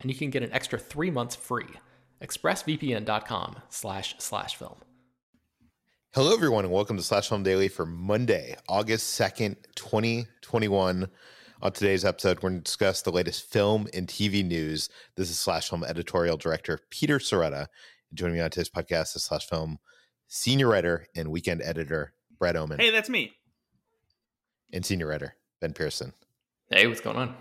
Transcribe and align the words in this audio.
and 0.00 0.10
you 0.10 0.16
can 0.16 0.30
get 0.30 0.42
an 0.42 0.52
extra 0.52 0.78
three 0.78 1.10
months 1.10 1.36
free. 1.36 1.68
ExpressVPN.com 2.22 3.56
slash 3.68 4.14
slash 4.18 4.56
film. 4.56 4.76
Hello, 6.12 6.34
everyone, 6.34 6.64
and 6.64 6.74
welcome 6.74 6.96
to 6.96 7.02
Slash 7.04 7.28
Film 7.28 7.44
Daily 7.44 7.68
for 7.68 7.86
Monday, 7.86 8.56
August 8.68 9.18
2nd, 9.18 9.56
2021. 9.76 11.08
On 11.62 11.72
today's 11.72 12.04
episode, 12.04 12.38
we're 12.38 12.48
going 12.50 12.58
to 12.58 12.64
discuss 12.64 13.02
the 13.02 13.12
latest 13.12 13.44
film 13.44 13.86
and 13.94 14.08
TV 14.08 14.44
news. 14.44 14.88
This 15.14 15.30
is 15.30 15.38
Slash 15.38 15.68
Film 15.68 15.84
editorial 15.84 16.36
director 16.36 16.80
Peter 16.90 17.20
Sciretta. 17.20 17.66
And 18.10 18.18
joining 18.18 18.34
me 18.34 18.40
on 18.40 18.50
today's 18.50 18.68
podcast 18.68 19.14
is 19.14 19.22
Slash 19.22 19.46
Film 19.46 19.78
senior 20.26 20.68
writer 20.68 21.06
and 21.14 21.30
weekend 21.30 21.62
editor 21.62 22.14
Brett 22.38 22.56
Oman. 22.56 22.80
Hey, 22.80 22.90
that's 22.90 23.08
me. 23.08 23.32
And 24.72 24.84
senior 24.84 25.06
writer 25.06 25.36
Ben 25.60 25.74
Pearson. 25.74 26.12
Hey, 26.70 26.88
what's 26.88 27.00
going 27.00 27.16
on? 27.16 27.36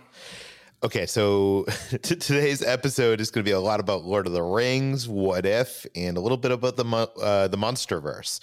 Okay, 0.82 1.06
so 1.06 1.66
t- 1.90 2.16
today's 2.16 2.62
episode 2.62 3.20
is 3.20 3.32
going 3.32 3.44
to 3.44 3.50
be 3.50 3.54
a 3.54 3.60
lot 3.60 3.82
about 3.82 4.06
Lord 4.06 4.28
of 4.28 4.32
the 4.32 4.42
Rings, 4.42 5.10
What 5.10 5.46
If, 5.46 5.86
and 5.94 6.16
a 6.16 6.22
little 6.22 6.38
bit 6.38 6.52
about 6.52 6.78
the 6.78 6.86
uh, 6.86 7.50
the 7.50 7.58
MonsterVerse. 7.58 8.42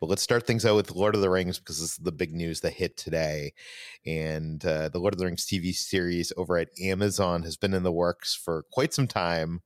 But 0.00 0.08
let's 0.10 0.22
start 0.22 0.48
things 0.48 0.66
out 0.66 0.74
with 0.74 0.90
Lord 0.90 1.14
of 1.14 1.20
the 1.20 1.30
Rings 1.30 1.60
because 1.60 1.78
this 1.80 1.92
is 1.92 1.96
the 1.98 2.10
big 2.10 2.34
news 2.34 2.60
that 2.62 2.72
hit 2.72 2.96
today. 2.96 3.52
And 4.04 4.64
uh, 4.66 4.88
the 4.88 4.98
Lord 4.98 5.14
of 5.14 5.20
the 5.20 5.26
Rings 5.26 5.46
TV 5.46 5.72
series 5.72 6.32
over 6.36 6.58
at 6.58 6.70
Amazon 6.82 7.44
has 7.44 7.56
been 7.56 7.72
in 7.72 7.84
the 7.84 7.92
works 7.92 8.34
for 8.34 8.64
quite 8.72 8.92
some 8.92 9.06
time. 9.06 9.60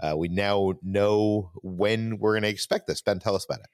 Uh, 0.00 0.16
we 0.16 0.26
now 0.26 0.72
know 0.82 1.52
when 1.62 2.18
we're 2.18 2.32
going 2.32 2.42
to 2.42 2.48
expect 2.48 2.88
this. 2.88 3.00
Ben, 3.00 3.20
tell 3.20 3.36
us 3.36 3.44
about 3.44 3.60
it. 3.60 3.66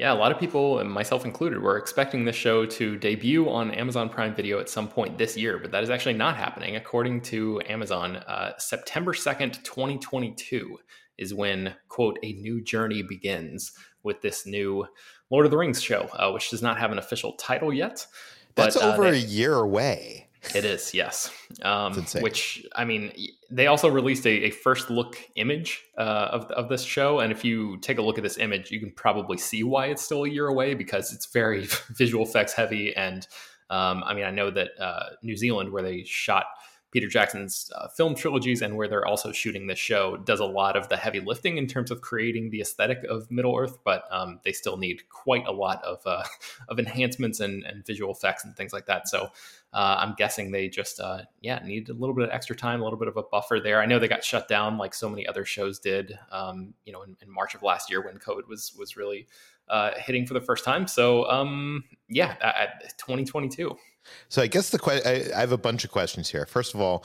Yeah, 0.00 0.14
a 0.14 0.16
lot 0.16 0.32
of 0.32 0.38
people, 0.38 0.78
and 0.78 0.90
myself 0.90 1.26
included, 1.26 1.60
were 1.60 1.76
expecting 1.76 2.24
the 2.24 2.32
show 2.32 2.64
to 2.64 2.96
debut 2.96 3.50
on 3.50 3.70
Amazon 3.72 4.08
Prime 4.08 4.34
Video 4.34 4.58
at 4.58 4.70
some 4.70 4.88
point 4.88 5.18
this 5.18 5.36
year, 5.36 5.58
but 5.58 5.72
that 5.72 5.82
is 5.82 5.90
actually 5.90 6.14
not 6.14 6.38
happening. 6.38 6.76
According 6.76 7.20
to 7.24 7.60
Amazon, 7.68 8.16
uh, 8.16 8.52
September 8.56 9.12
2nd, 9.12 9.62
2022 9.62 10.78
is 11.18 11.34
when, 11.34 11.74
quote, 11.88 12.18
a 12.22 12.32
new 12.32 12.62
journey 12.62 13.02
begins 13.02 13.72
with 14.02 14.22
this 14.22 14.46
new 14.46 14.86
Lord 15.28 15.44
of 15.44 15.50
the 15.50 15.58
Rings 15.58 15.82
show, 15.82 16.08
uh, 16.14 16.30
which 16.30 16.48
does 16.48 16.62
not 16.62 16.78
have 16.78 16.92
an 16.92 16.98
official 16.98 17.34
title 17.34 17.70
yet. 17.70 18.06
That's 18.54 18.76
but, 18.76 18.82
uh, 18.82 18.94
over 18.94 19.10
they, 19.10 19.18
a 19.18 19.20
year 19.20 19.56
away. 19.56 20.29
It 20.54 20.64
is, 20.64 20.94
yes. 20.94 21.30
Um, 21.62 21.94
which 22.20 22.66
I 22.74 22.84
mean, 22.84 23.12
they 23.50 23.66
also 23.66 23.88
released 23.88 24.26
a, 24.26 24.46
a 24.46 24.50
first 24.50 24.90
look 24.90 25.18
image 25.36 25.84
uh, 25.98 26.28
of 26.32 26.44
of 26.52 26.68
this 26.68 26.82
show, 26.82 27.20
and 27.20 27.30
if 27.30 27.44
you 27.44 27.76
take 27.78 27.98
a 27.98 28.02
look 28.02 28.16
at 28.16 28.24
this 28.24 28.38
image, 28.38 28.70
you 28.70 28.80
can 28.80 28.90
probably 28.90 29.36
see 29.36 29.62
why 29.64 29.86
it's 29.86 30.02
still 30.02 30.24
a 30.24 30.28
year 30.28 30.46
away 30.46 30.74
because 30.74 31.12
it's 31.12 31.26
very 31.26 31.68
visual 31.90 32.24
effects 32.24 32.54
heavy. 32.54 32.96
And 32.96 33.26
um, 33.68 34.02
I 34.04 34.14
mean, 34.14 34.24
I 34.24 34.30
know 34.30 34.50
that 34.50 34.70
uh, 34.80 35.10
New 35.22 35.36
Zealand, 35.36 35.72
where 35.72 35.82
they 35.82 36.04
shot 36.04 36.46
Peter 36.90 37.06
Jackson's 37.06 37.70
uh, 37.76 37.88
film 37.88 38.14
trilogies 38.14 38.62
and 38.62 38.76
where 38.76 38.88
they're 38.88 39.06
also 39.06 39.30
shooting 39.30 39.66
this 39.66 39.78
show 39.78 40.16
does 40.16 40.40
a 40.40 40.44
lot 40.44 40.76
of 40.76 40.88
the 40.88 40.96
heavy 40.96 41.20
lifting 41.20 41.56
in 41.56 41.66
terms 41.66 41.90
of 41.90 42.00
creating 42.00 42.50
the 42.50 42.60
aesthetic 42.60 43.04
of 43.08 43.30
Middle 43.30 43.56
Earth, 43.56 43.78
but 43.84 44.04
um, 44.10 44.40
they 44.44 44.52
still 44.52 44.76
need 44.76 45.08
quite 45.08 45.46
a 45.46 45.52
lot 45.52 45.82
of 45.84 46.00
uh, 46.04 46.24
of 46.68 46.78
enhancements 46.78 47.40
and, 47.40 47.64
and, 47.64 47.86
visual 47.86 48.12
effects 48.12 48.44
and 48.44 48.56
things 48.56 48.72
like 48.72 48.86
that. 48.86 49.08
So 49.08 49.30
uh, 49.72 49.96
I'm 49.98 50.14
guessing 50.14 50.50
they 50.50 50.68
just 50.68 51.00
uh, 51.00 51.22
yeah 51.40 51.60
need 51.64 51.88
a 51.88 51.94
little 51.94 52.14
bit 52.14 52.24
of 52.24 52.30
extra 52.30 52.56
time, 52.56 52.80
a 52.80 52.84
little 52.84 52.98
bit 52.98 53.08
of 53.08 53.16
a 53.16 53.22
buffer 53.22 53.60
there. 53.60 53.80
I 53.80 53.86
know 53.86 53.98
they 53.98 54.08
got 54.08 54.24
shut 54.24 54.48
down 54.48 54.76
like 54.76 54.94
so 54.94 55.08
many 55.08 55.26
other 55.26 55.44
shows 55.44 55.78
did, 55.78 56.18
um, 56.32 56.74
you 56.84 56.92
know, 56.92 57.02
in, 57.02 57.16
in, 57.22 57.30
March 57.30 57.54
of 57.54 57.62
last 57.62 57.90
year 57.90 58.04
when 58.04 58.18
COVID 58.18 58.48
was 58.48 58.74
was 58.76 58.96
really 58.96 59.26
uh, 59.70 59.92
hitting 59.96 60.26
for 60.26 60.34
the 60.34 60.40
first 60.40 60.64
time. 60.64 60.86
So 60.86 61.28
um, 61.30 61.84
yeah, 62.08 62.34
2022. 62.98 63.76
So 64.28 64.42
I 64.42 64.46
guess 64.46 64.70
the 64.70 64.78
que- 64.78 65.02
I, 65.04 65.36
I 65.36 65.40
have 65.40 65.52
a 65.52 65.58
bunch 65.58 65.84
of 65.84 65.90
questions 65.90 66.30
here. 66.30 66.46
First 66.46 66.74
of 66.74 66.80
all, 66.80 67.04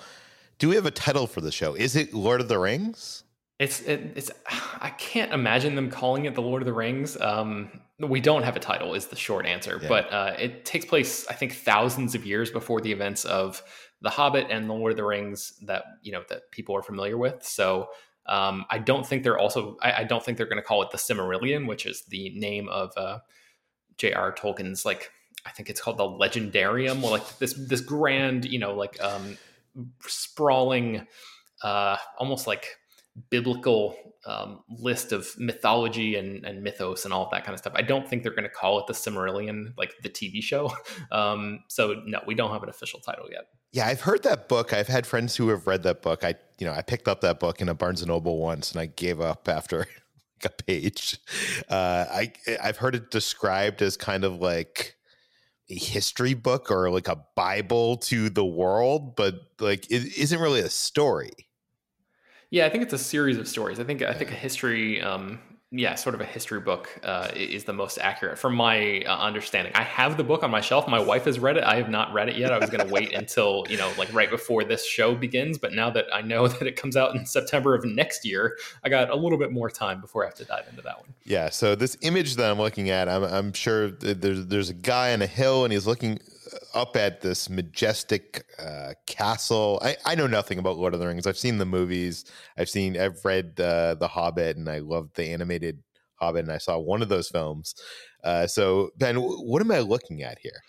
do 0.59 0.70
we 0.70 0.76
have 0.76 0.86
a 0.86 0.92
title 0.92 1.28
for 1.28 1.42
the 1.42 1.52
show? 1.52 1.74
Is 1.74 1.96
it 1.96 2.14
Lord 2.14 2.42
of 2.42 2.48
the 2.48 2.59
Rings? 2.59 3.24
It's 3.59 3.81
it, 3.81 4.14
it's 4.16 4.31
I 4.81 4.90
can't 4.90 5.31
imagine 5.34 5.76
them 5.76 5.90
calling 5.90 6.26
it 6.26 6.36
the 6.36 6.42
Lord 6.42 6.62
of 6.62 6.66
the 6.66 6.74
Rings. 6.74 7.20
Um, 7.20 7.81
we 8.00 8.20
don't 8.20 8.44
have 8.44 8.58
a 8.58 8.59
title, 8.59 8.94
is 8.94 9.08
the 9.08 9.16
short 9.16 9.46
answer. 9.46 9.80
Yeah. 9.82 9.88
But 9.88 10.12
uh, 10.12 10.36
it 10.38 10.66
takes 10.66 10.84
place, 10.84 11.26
I 11.28 11.34
think, 11.34 11.53
thousands 11.53 12.16
of 12.16 12.26
years 12.26 12.52
before 12.52 12.82
the 12.82 12.92
events 12.92 13.24
of 13.24 13.64
The 14.02 14.09
Hobbit 14.09 14.47
and 14.50 14.70
the 14.70 14.74
Lord 14.74 14.92
of 14.92 14.97
the 14.97 15.06
Rings 15.06 15.53
that 15.64 15.86
you 16.02 16.12
know 16.12 16.24
that 16.30 16.52
people 16.52 16.76
are 16.76 16.84
familiar 16.84 17.18
with. 17.18 17.44
So 17.46 17.88
um, 18.28 18.66
I 18.69 18.80
don't 18.80 19.06
think 19.06 19.24
they're 19.24 19.38
also 19.38 19.78
I, 19.81 20.02
I 20.02 20.03
don't 20.03 20.24
think 20.24 20.38
they're 20.38 20.47
going 20.47 20.62
to 20.62 20.68
call 20.68 20.81
it 20.81 20.91
the 20.91 20.97
Silmarillion, 20.97 21.68
which 21.68 21.86
is 21.86 22.03
the 22.09 22.31
name 22.36 22.69
of 22.69 22.91
uh, 22.97 23.19
J.R. 23.97 24.34
Tolkien's 24.34 24.86
like 24.86 25.12
I 25.46 25.52
think 25.52 25.69
it's 25.69 25.80
called 25.80 25.97
the 25.97 26.03
Legendarium, 26.03 27.03
or 27.03 27.12
like 27.12 27.38
this 27.38 27.53
this 27.53 27.81
grand, 27.81 28.46
you 28.46 28.59
know, 28.59 28.74
like 28.74 29.02
um, 29.02 29.38
sprawling, 30.02 31.06
uh, 31.62 31.97
almost 32.18 32.47
like 32.47 32.78
biblical 33.30 33.96
um, 34.25 34.62
list 34.69 35.12
of 35.12 35.38
mythology 35.38 36.16
and, 36.16 36.44
and 36.46 36.62
mythos 36.64 37.06
and 37.06 37.14
all 37.14 37.25
of 37.25 37.31
that 37.31 37.46
kind 37.46 37.53
of 37.53 37.59
stuff. 37.59 37.74
I 37.75 37.81
don't 37.81 38.08
think 38.08 38.24
they're 38.24 38.34
going 38.34 38.44
to 38.44 38.50
call 38.50 38.80
it 38.80 38.88
the 38.88 38.94
Silmarillion, 38.94 39.74
like 39.78 39.94
the 40.02 40.09
TV 40.09 40.41
show. 40.41 40.72
Um, 41.12 41.59
so 41.68 42.02
no, 42.06 42.19
we 42.25 42.35
don't 42.35 42.52
have 42.52 42.64
an 42.64 42.69
official 42.69 43.00
title 43.00 43.28
yet. 43.31 43.46
Yeah, 43.75 43.88
I've 43.88 44.00
heard 44.00 44.24
that 44.24 44.47
book. 44.47 44.72
I've 44.72 44.88
had 44.88 45.06
friends 45.06 45.36
who 45.36 45.50
have 45.50 45.68
read 45.68 45.84
that 45.84 46.02
book. 46.02 46.24
I, 46.24 46.36
you 46.58 46.66
know, 46.66 46.72
I 46.72 46.81
picked 46.81 47.09
up 47.09 47.19
that 47.22 47.41
book 47.41 47.59
in 47.59 47.68
a 47.68 47.74
Barnes 47.74 48.02
and 48.02 48.08
Noble 48.08 48.38
once, 48.38 48.72
and 48.72 48.80
I 48.80 48.86
gave 48.86 49.19
up 49.19 49.50
after 49.50 49.86
a 50.46 50.50
page. 50.50 51.19
Uh, 51.68 52.06
I 52.09 52.31
I've 52.64 52.78
heard 52.78 52.96
it 52.96 53.12
described 53.12 53.81
as 53.81 53.97
kind 53.97 54.24
of 54.24 54.40
like 54.40 54.96
a 55.69 55.75
history 55.75 56.34
book 56.34 56.72
or 56.72 56.90
like 56.90 57.09
a 57.09 57.26
bible 57.35 57.97
to 57.97 58.29
the 58.29 58.46
world 58.46 59.16
but 59.16 59.34
like 59.59 59.90
it 59.90 60.16
isn't 60.16 60.40
really 60.40 60.59
a 60.59 60.70
story 60.70 61.34
yeah 62.52 62.67
i 62.67 62.70
think 62.70 62.84
it's 62.84 62.94
a 62.94 62.99
series 62.99 63.40
of 63.40 63.47
stories 63.47 63.79
i 63.79 63.84
think 63.84 64.03
i 64.03 64.14
think 64.14 64.29
a 64.29 64.35
history 64.35 65.02
um 65.02 65.40
yeah, 65.77 65.95
sort 65.95 66.16
of 66.16 66.22
a 66.22 66.25
history 66.25 66.59
book 66.59 66.89
uh, 67.03 67.29
is 67.35 67.66
the 67.66 67.73
most 67.73 67.97
accurate 67.97 68.37
from 68.37 68.55
my 68.55 69.01
uh, 69.01 69.17
understanding. 69.17 69.73
I 69.75 69.83
have 69.83 70.17
the 70.17 70.23
book 70.23 70.43
on 70.43 70.51
my 70.51 70.61
shelf. 70.61 70.87
My 70.87 70.99
wife 70.99 71.25
has 71.25 71.37
read 71.39 71.57
it. 71.57 71.63
I 71.63 71.75
have 71.75 71.89
not 71.89 72.13
read 72.13 72.29
it 72.29 72.37
yet. 72.37 72.51
I 72.51 72.57
was 72.57 72.69
going 72.69 72.85
to 72.85 72.93
wait 72.93 73.13
until 73.13 73.66
you 73.69 73.77
know, 73.77 73.91
like 73.97 74.11
right 74.13 74.29
before 74.29 74.63
this 74.63 74.85
show 74.85 75.16
begins. 75.16 75.57
But 75.57 75.73
now 75.73 75.89
that 75.91 76.05
I 76.13 76.22
know 76.22 76.47
that 76.47 76.63
it 76.63 76.75
comes 76.75 76.95
out 76.95 77.16
in 77.16 77.25
September 77.25 77.75
of 77.75 77.83
next 77.83 78.25
year, 78.25 78.57
I 78.83 78.89
got 78.89 79.09
a 79.09 79.16
little 79.16 79.37
bit 79.37 79.51
more 79.51 79.69
time 79.69 80.01
before 80.01 80.23
I 80.23 80.27
have 80.27 80.35
to 80.35 80.45
dive 80.45 80.66
into 80.69 80.81
that 80.83 80.99
one. 80.99 81.13
Yeah. 81.23 81.49
So 81.49 81.75
this 81.75 81.97
image 82.01 82.35
that 82.35 82.49
I'm 82.49 82.57
looking 82.57 82.89
at, 82.89 83.09
I'm, 83.09 83.23
I'm 83.23 83.53
sure 83.53 83.91
there's 83.91 84.45
there's 84.45 84.69
a 84.69 84.73
guy 84.73 85.13
on 85.13 85.22
a 85.22 85.27
hill 85.27 85.63
and 85.66 85.73
he's 85.73 85.87
looking 85.87 86.19
up 86.74 86.96
at 86.96 87.22
this 87.22 87.50
majestic 87.50 88.46
uh, 88.59 88.94
castle. 89.08 89.80
I, 89.84 89.97
I 90.06 90.16
know 90.16 90.28
nothing 90.28 90.59
about 90.59 90.78
Lord 90.78 90.94
of 90.94 91.00
the 91.00 91.08
Rings. 91.08 91.28
I've 91.28 91.38
seen 91.38 91.58
the 91.58 91.66
movies. 91.66 92.26
I've 92.58 92.70
seen. 92.70 92.97
I've 92.97 93.24
read 93.24 93.59
uh, 93.59 93.96
the 93.96 94.08
Hobbit, 94.08 94.58
and 94.58 94.70
I 94.70 94.80
love 94.80 95.09
the 95.16 95.26
animated 95.26 95.82
Hobbit. 96.16 96.46
And 96.46 96.52
I 96.52 96.58
saw 96.58 96.78
one 96.78 97.02
of 97.02 97.09
those 97.09 97.30
films. 97.30 97.76
Uh, 98.24 98.47
so 98.47 98.92
Ben, 98.97 99.18
what 99.18 99.62
am 99.62 99.72
I 99.72 99.80
looking 99.80 100.24
at 100.24 100.40
here? 100.40 100.62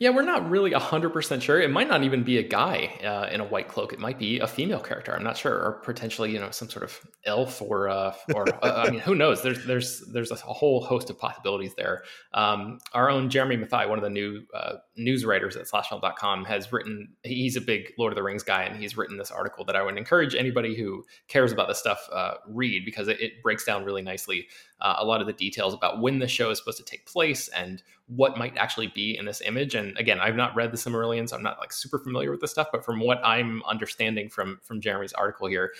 Yeah, 0.00 0.08
we're 0.08 0.22
not 0.22 0.48
really 0.48 0.70
100% 0.70 1.42
sure. 1.42 1.60
It 1.60 1.70
might 1.70 1.86
not 1.86 2.02
even 2.04 2.22
be 2.22 2.38
a 2.38 2.42
guy 2.42 2.98
uh, 3.04 3.28
in 3.30 3.42
a 3.42 3.44
white 3.44 3.68
cloak. 3.68 3.92
It 3.92 3.98
might 3.98 4.18
be 4.18 4.38
a 4.38 4.46
female 4.46 4.80
character. 4.80 5.14
I'm 5.14 5.22
not 5.22 5.36
sure. 5.36 5.52
Or 5.52 5.82
potentially, 5.84 6.32
you 6.32 6.38
know, 6.38 6.50
some 6.50 6.70
sort 6.70 6.84
of 6.84 6.98
elf 7.26 7.60
or, 7.60 7.90
uh, 7.90 8.14
or 8.34 8.48
uh, 8.64 8.84
I 8.86 8.90
mean, 8.90 9.00
who 9.00 9.14
knows? 9.14 9.42
There's, 9.42 9.62
there's, 9.66 10.00
there's 10.10 10.30
a 10.30 10.36
whole 10.36 10.82
host 10.82 11.10
of 11.10 11.18
possibilities 11.18 11.74
there. 11.76 12.04
Um, 12.32 12.78
our 12.94 13.10
own 13.10 13.28
Jeremy 13.28 13.58
Mathai, 13.58 13.86
one 13.86 13.98
of 13.98 14.02
the 14.02 14.08
new 14.08 14.42
uh, 14.54 14.76
news 15.00 15.24
writers 15.24 15.56
at 15.56 15.66
slashfilm.com, 15.66 16.44
has 16.44 16.72
written, 16.72 17.08
he's 17.24 17.56
a 17.56 17.60
big 17.60 17.92
Lord 17.98 18.12
of 18.12 18.16
the 18.16 18.22
Rings 18.22 18.42
guy, 18.42 18.62
and 18.62 18.80
he's 18.80 18.96
written 18.96 19.16
this 19.16 19.30
article 19.30 19.64
that 19.64 19.76
I 19.76 19.82
would 19.82 19.96
encourage 19.96 20.34
anybody 20.34 20.76
who 20.76 21.04
cares 21.28 21.52
about 21.52 21.68
this 21.68 21.78
stuff 21.78 22.08
uh, 22.12 22.34
read 22.46 22.84
because 22.84 23.08
it, 23.08 23.20
it 23.20 23.42
breaks 23.42 23.64
down 23.64 23.84
really 23.84 24.02
nicely 24.02 24.46
uh, 24.80 24.96
a 24.98 25.04
lot 25.04 25.20
of 25.20 25.26
the 25.26 25.32
details 25.32 25.74
about 25.74 26.00
when 26.00 26.18
the 26.18 26.28
show 26.28 26.50
is 26.50 26.58
supposed 26.58 26.78
to 26.78 26.84
take 26.84 27.06
place 27.06 27.48
and 27.48 27.82
what 28.06 28.36
might 28.36 28.56
actually 28.56 28.88
be 28.88 29.16
in 29.16 29.24
this 29.24 29.40
image. 29.40 29.74
And 29.74 29.96
again, 29.98 30.20
I've 30.20 30.36
not 30.36 30.54
read 30.54 30.72
the 30.72 30.76
Silmarillion, 30.76 31.28
so 31.28 31.36
I'm 31.36 31.42
not 31.42 31.58
like 31.58 31.72
super 31.72 31.98
familiar 31.98 32.30
with 32.30 32.40
this 32.40 32.50
stuff. 32.50 32.68
But 32.72 32.84
from 32.84 33.00
what 33.00 33.24
I'm 33.24 33.62
understanding 33.64 34.28
from 34.28 34.60
from 34.62 34.80
Jeremy's 34.80 35.12
article 35.12 35.46
here, 35.46 35.72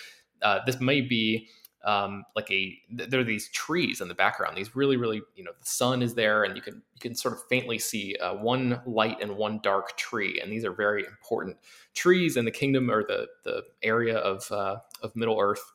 uh, 0.43 0.61
this 0.65 0.81
may 0.81 1.01
be 1.01 1.49
um, 1.85 2.25
like 2.37 2.51
a 2.51 2.79
there 2.91 3.21
are 3.21 3.25
these 3.25 3.49
trees 3.51 4.01
in 4.01 4.09
the 4.09 4.15
background. 4.15 4.57
These 4.57 4.77
really, 4.77 4.97
really, 4.97 5.23
you 5.35 5.45
know, 5.45 5.53
the 5.59 5.67
sun 5.67 6.03
is 6.03 6.15
there, 6.15 6.45
and 6.45 6.57
you 6.57 6.63
can 6.63 6.75
you 6.75 7.01
can 7.01 7.15
sort 7.15 7.35
of 7.35 7.41
faintly 7.49 7.79
see 7.79 8.17
uh, 8.17 8.35
one 8.35 8.81
light 8.87 9.19
and 9.21 9.37
one 9.37 9.61
dark 9.63 9.97
tree, 9.97 10.41
and 10.41 10.53
these 10.53 10.65
are 10.65 10.73
very 10.73 11.05
important 11.05 11.57
trees 11.95 12.37
in 12.37 12.45
the 12.45 12.51
kingdom 12.51 12.91
or 12.91 13.05
the 13.05 13.27
the 13.45 13.63
area 13.83 14.19
of 14.19 14.51
uh, 14.53 14.77
of 15.03 15.15
Middle 15.17 15.41
Earth 15.41 15.73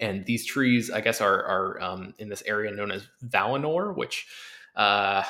and 0.00 0.24
these 0.24 0.46
trees, 0.46 0.90
I 0.90 1.00
guess, 1.00 1.20
are 1.20 1.44
are 1.44 1.80
um, 1.82 2.14
in 2.18 2.28
this 2.28 2.42
area 2.46 2.72
known 2.72 2.90
as 2.90 3.06
Valinor, 3.24 3.94
which 3.94 4.26
uh, 4.74 5.22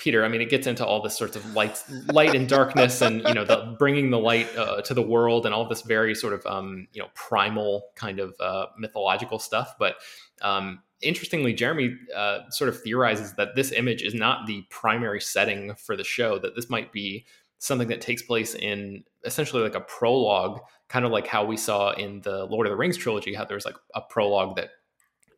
Peter, 0.00 0.24
I 0.24 0.28
mean, 0.28 0.40
it 0.40 0.48
gets 0.48 0.66
into 0.66 0.84
all 0.84 1.02
this 1.02 1.16
sorts 1.16 1.36
of 1.36 1.54
light, 1.54 1.84
light 2.10 2.34
and 2.34 2.48
darkness, 2.48 3.02
and 3.02 3.22
you 3.28 3.34
know, 3.34 3.44
the 3.44 3.76
bringing 3.78 4.10
the 4.10 4.18
light 4.18 4.48
uh, 4.56 4.80
to 4.82 4.94
the 4.94 5.02
world, 5.02 5.44
and 5.44 5.54
all 5.54 5.68
this 5.68 5.82
very 5.82 6.14
sort 6.14 6.32
of 6.32 6.44
um, 6.46 6.88
you 6.92 7.02
know 7.02 7.08
primal 7.14 7.84
kind 7.96 8.18
of 8.18 8.34
uh, 8.40 8.66
mythological 8.78 9.38
stuff. 9.38 9.74
But 9.78 9.96
um, 10.40 10.82
interestingly, 11.02 11.52
Jeremy 11.52 11.96
uh, 12.16 12.48
sort 12.48 12.70
of 12.70 12.80
theorizes 12.80 13.34
that 13.34 13.54
this 13.54 13.72
image 13.72 14.02
is 14.02 14.14
not 14.14 14.46
the 14.46 14.64
primary 14.70 15.20
setting 15.20 15.74
for 15.74 15.96
the 15.96 16.04
show; 16.04 16.38
that 16.38 16.56
this 16.56 16.70
might 16.70 16.92
be 16.92 17.26
something 17.58 17.88
that 17.88 18.00
takes 18.00 18.22
place 18.22 18.54
in 18.54 19.04
essentially 19.24 19.62
like 19.62 19.74
a 19.74 19.80
prologue, 19.80 20.60
kind 20.88 21.04
of 21.04 21.12
like 21.12 21.26
how 21.26 21.44
we 21.44 21.58
saw 21.58 21.90
in 21.92 22.22
the 22.22 22.46
Lord 22.46 22.66
of 22.66 22.70
the 22.70 22.76
Rings 22.76 22.96
trilogy, 22.96 23.34
how 23.34 23.44
there's 23.44 23.66
like 23.66 23.76
a 23.94 24.00
prologue 24.00 24.56
that 24.56 24.70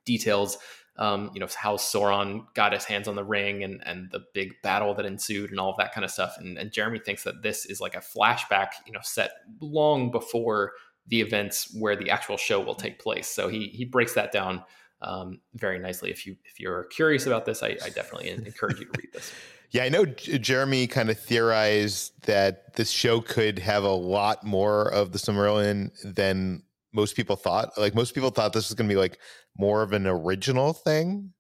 details 0.05 0.59
um, 0.97 1.31
you 1.33 1.41
know 1.41 1.49
how 1.57 1.77
Sauron 1.77 2.45
got 2.55 2.73
his 2.73 2.85
hands 2.85 3.09
on 3.09 3.15
the 3.15 3.25
ring 3.25 3.65
and 3.65 3.83
and 3.87 4.11
the 4.11 4.21
big 4.35 4.55
battle 4.63 4.95
that 4.95 5.07
ensued 5.07 5.51
and 5.51 5.59
all 5.59 5.71
of 5.71 5.77
that 5.79 5.95
kind 5.95 6.05
of 6.05 6.11
stuff. 6.11 6.37
And, 6.39 6.59
and 6.59 6.71
Jeremy 6.71 6.99
thinks 6.99 7.25
that 7.25 7.43
this 7.43 7.65
is 7.65 7.81
like 7.81 7.95
a 7.95 8.01
flashback, 8.01 8.69
you 8.87 8.93
know, 8.93 9.01
set 9.03 9.33
long 9.61 10.11
before 10.11 10.73
the 11.07 11.21
events 11.21 11.75
where 11.79 11.97
the 11.97 12.11
actual 12.11 12.37
show 12.37 12.61
will 12.61 12.75
take 12.75 12.99
place. 12.99 13.27
So 13.27 13.49
he 13.49 13.69
he 13.69 13.85
breaks 13.85 14.15
that 14.15 14.33
down 14.33 14.63
um, 15.01 15.41
very 15.55 15.79
nicely. 15.79 16.11
If 16.11 16.27
you 16.27 16.37
if 16.45 16.61
you're 16.61 16.85
curious 16.85 17.27
about 17.27 17.47
this, 17.47 17.63
I, 17.63 17.77
I 17.85 17.89
definitely 17.89 18.29
encourage 18.31 18.79
you 18.79 18.87
to 18.87 19.01
read 19.01 19.13
this. 19.13 19.33
Yeah, 19.73 19.85
I 19.85 19.89
know 19.89 20.05
Jeremy 20.05 20.87
kind 20.87 21.09
of 21.09 21.19
theorized 21.19 22.27
that 22.27 22.75
this 22.75 22.91
show 22.91 23.23
could 23.23 23.59
have 23.59 23.85
a 23.85 23.91
lot 23.91 24.45
more 24.45 24.93
of 24.93 25.13
the 25.13 25.19
Silmarillion 25.19 25.91
than 26.05 26.63
most 26.93 27.17
people 27.17 27.37
thought. 27.37 27.71
Like 27.77 27.95
most 27.95 28.15
people 28.15 28.31
thought 28.31 28.53
this 28.53 28.69
was 28.69 28.75
going 28.75 28.89
to 28.89 28.95
be 28.95 28.99
like 28.99 29.19
more 29.57 29.83
of 29.83 29.93
an 29.93 30.07
original 30.07 30.73
thing, 30.73 31.33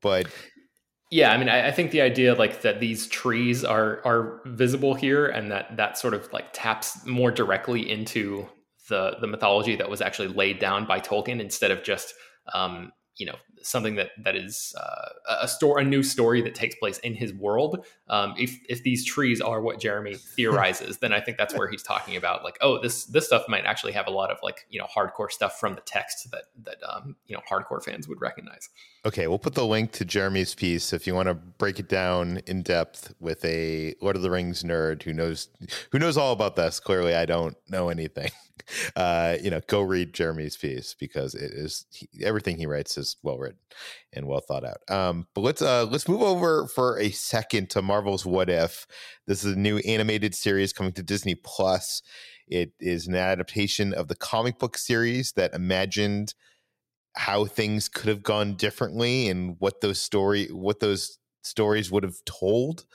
but 0.00 0.26
yeah, 1.10 1.32
I 1.32 1.38
mean, 1.38 1.48
I, 1.48 1.68
I, 1.68 1.70
think 1.70 1.92
the 1.92 2.00
idea 2.00 2.34
like 2.34 2.62
that 2.62 2.80
these 2.80 3.06
trees 3.06 3.64
are 3.64 4.00
are 4.04 4.40
visible 4.46 4.94
here, 4.94 5.26
and 5.26 5.50
that 5.50 5.76
that 5.76 5.96
sort 5.96 6.12
of 6.12 6.32
like 6.32 6.46
taps 6.52 7.06
more 7.06 7.30
directly 7.30 7.88
into 7.88 8.48
the 8.88 9.16
the 9.20 9.26
mythology 9.26 9.76
that 9.76 9.88
was 9.88 10.00
actually 10.00 10.28
laid 10.28 10.58
down 10.58 10.86
by 10.86 10.98
Tolkien 10.98 11.40
instead 11.40 11.70
of 11.70 11.84
just 11.84 12.14
um, 12.52 12.90
you 13.16 13.26
know 13.26 13.36
something 13.64 13.96
that 13.96 14.10
that 14.18 14.36
is 14.36 14.74
uh, 14.78 15.08
a 15.40 15.48
story, 15.48 15.82
a 15.82 15.86
new 15.86 16.02
story 16.02 16.42
that 16.42 16.54
takes 16.54 16.74
place 16.76 16.98
in 16.98 17.14
his 17.14 17.32
world. 17.32 17.84
Um, 18.08 18.34
if 18.38 18.58
if 18.68 18.82
these 18.82 19.04
trees 19.04 19.40
are 19.40 19.60
what 19.60 19.80
Jeremy 19.80 20.14
theorizes, 20.36 20.98
then 20.98 21.12
I 21.12 21.20
think 21.20 21.38
that's 21.38 21.54
where 21.54 21.68
he's 21.68 21.82
talking 21.82 22.16
about 22.16 22.44
like, 22.44 22.58
oh, 22.60 22.80
this 22.80 23.04
this 23.06 23.26
stuff 23.26 23.44
might 23.48 23.64
actually 23.64 23.92
have 23.92 24.06
a 24.06 24.10
lot 24.10 24.30
of 24.30 24.38
like 24.42 24.66
you 24.70 24.78
know 24.78 24.86
hardcore 24.86 25.30
stuff 25.30 25.58
from 25.58 25.74
the 25.74 25.80
text 25.82 26.30
that 26.30 26.44
that 26.64 26.76
um, 26.88 27.16
you 27.26 27.34
know 27.34 27.42
hardcore 27.50 27.82
fans 27.82 28.08
would 28.08 28.20
recognize. 28.20 28.68
Okay, 29.06 29.26
we'll 29.26 29.38
put 29.38 29.54
the 29.54 29.66
link 29.66 29.92
to 29.92 30.04
Jeremy's 30.06 30.54
piece 30.54 30.94
if 30.94 31.06
you 31.06 31.14
want 31.14 31.28
to 31.28 31.34
break 31.34 31.78
it 31.78 31.90
down 31.90 32.40
in 32.46 32.62
depth 32.62 33.12
with 33.20 33.44
a 33.44 33.94
Lord 34.00 34.16
of 34.16 34.22
the 34.22 34.30
Rings 34.30 34.62
nerd 34.62 35.02
who 35.02 35.12
knows 35.12 35.48
who 35.92 35.98
knows 35.98 36.16
all 36.16 36.32
about 36.32 36.56
this. 36.56 36.80
Clearly, 36.80 37.14
I 37.14 37.26
don't 37.26 37.56
know 37.68 37.88
anything. 37.88 38.30
Uh, 38.96 39.36
you 39.42 39.50
know, 39.50 39.60
go 39.66 39.82
read 39.82 40.14
Jeremy's 40.14 40.56
piece 40.56 40.94
because 40.98 41.34
it 41.34 41.52
is 41.52 41.84
he, 41.92 42.08
everything 42.22 42.56
he 42.56 42.64
writes 42.64 42.96
is 42.96 43.18
well 43.22 43.36
written 43.36 43.58
and 44.10 44.26
well 44.26 44.40
thought 44.40 44.64
out. 44.64 44.78
Um, 44.88 45.26
but 45.34 45.42
let's 45.42 45.60
uh, 45.60 45.84
let's 45.84 46.08
move 46.08 46.22
over 46.22 46.66
for 46.68 46.98
a 46.98 47.10
second 47.10 47.68
to 47.70 47.82
Marvel's 47.82 48.24
What 48.24 48.48
If. 48.48 48.86
This 49.26 49.44
is 49.44 49.52
a 49.52 49.58
new 49.58 49.78
animated 49.80 50.34
series 50.34 50.72
coming 50.72 50.92
to 50.92 51.02
Disney 51.02 51.34
Plus. 51.34 52.00
It 52.48 52.72
is 52.80 53.06
an 53.06 53.14
adaptation 53.14 53.92
of 53.92 54.08
the 54.08 54.16
comic 54.16 54.58
book 54.58 54.78
series 54.78 55.32
that 55.32 55.52
imagined 55.52 56.32
how 57.16 57.44
things 57.44 57.88
could 57.88 58.08
have 58.08 58.22
gone 58.22 58.54
differently 58.54 59.28
and 59.28 59.56
what 59.58 59.80
those 59.80 60.00
story 60.00 60.46
what 60.46 60.80
those 60.80 61.18
stories 61.42 61.90
would 61.90 62.02
have 62.02 62.24
told. 62.24 62.86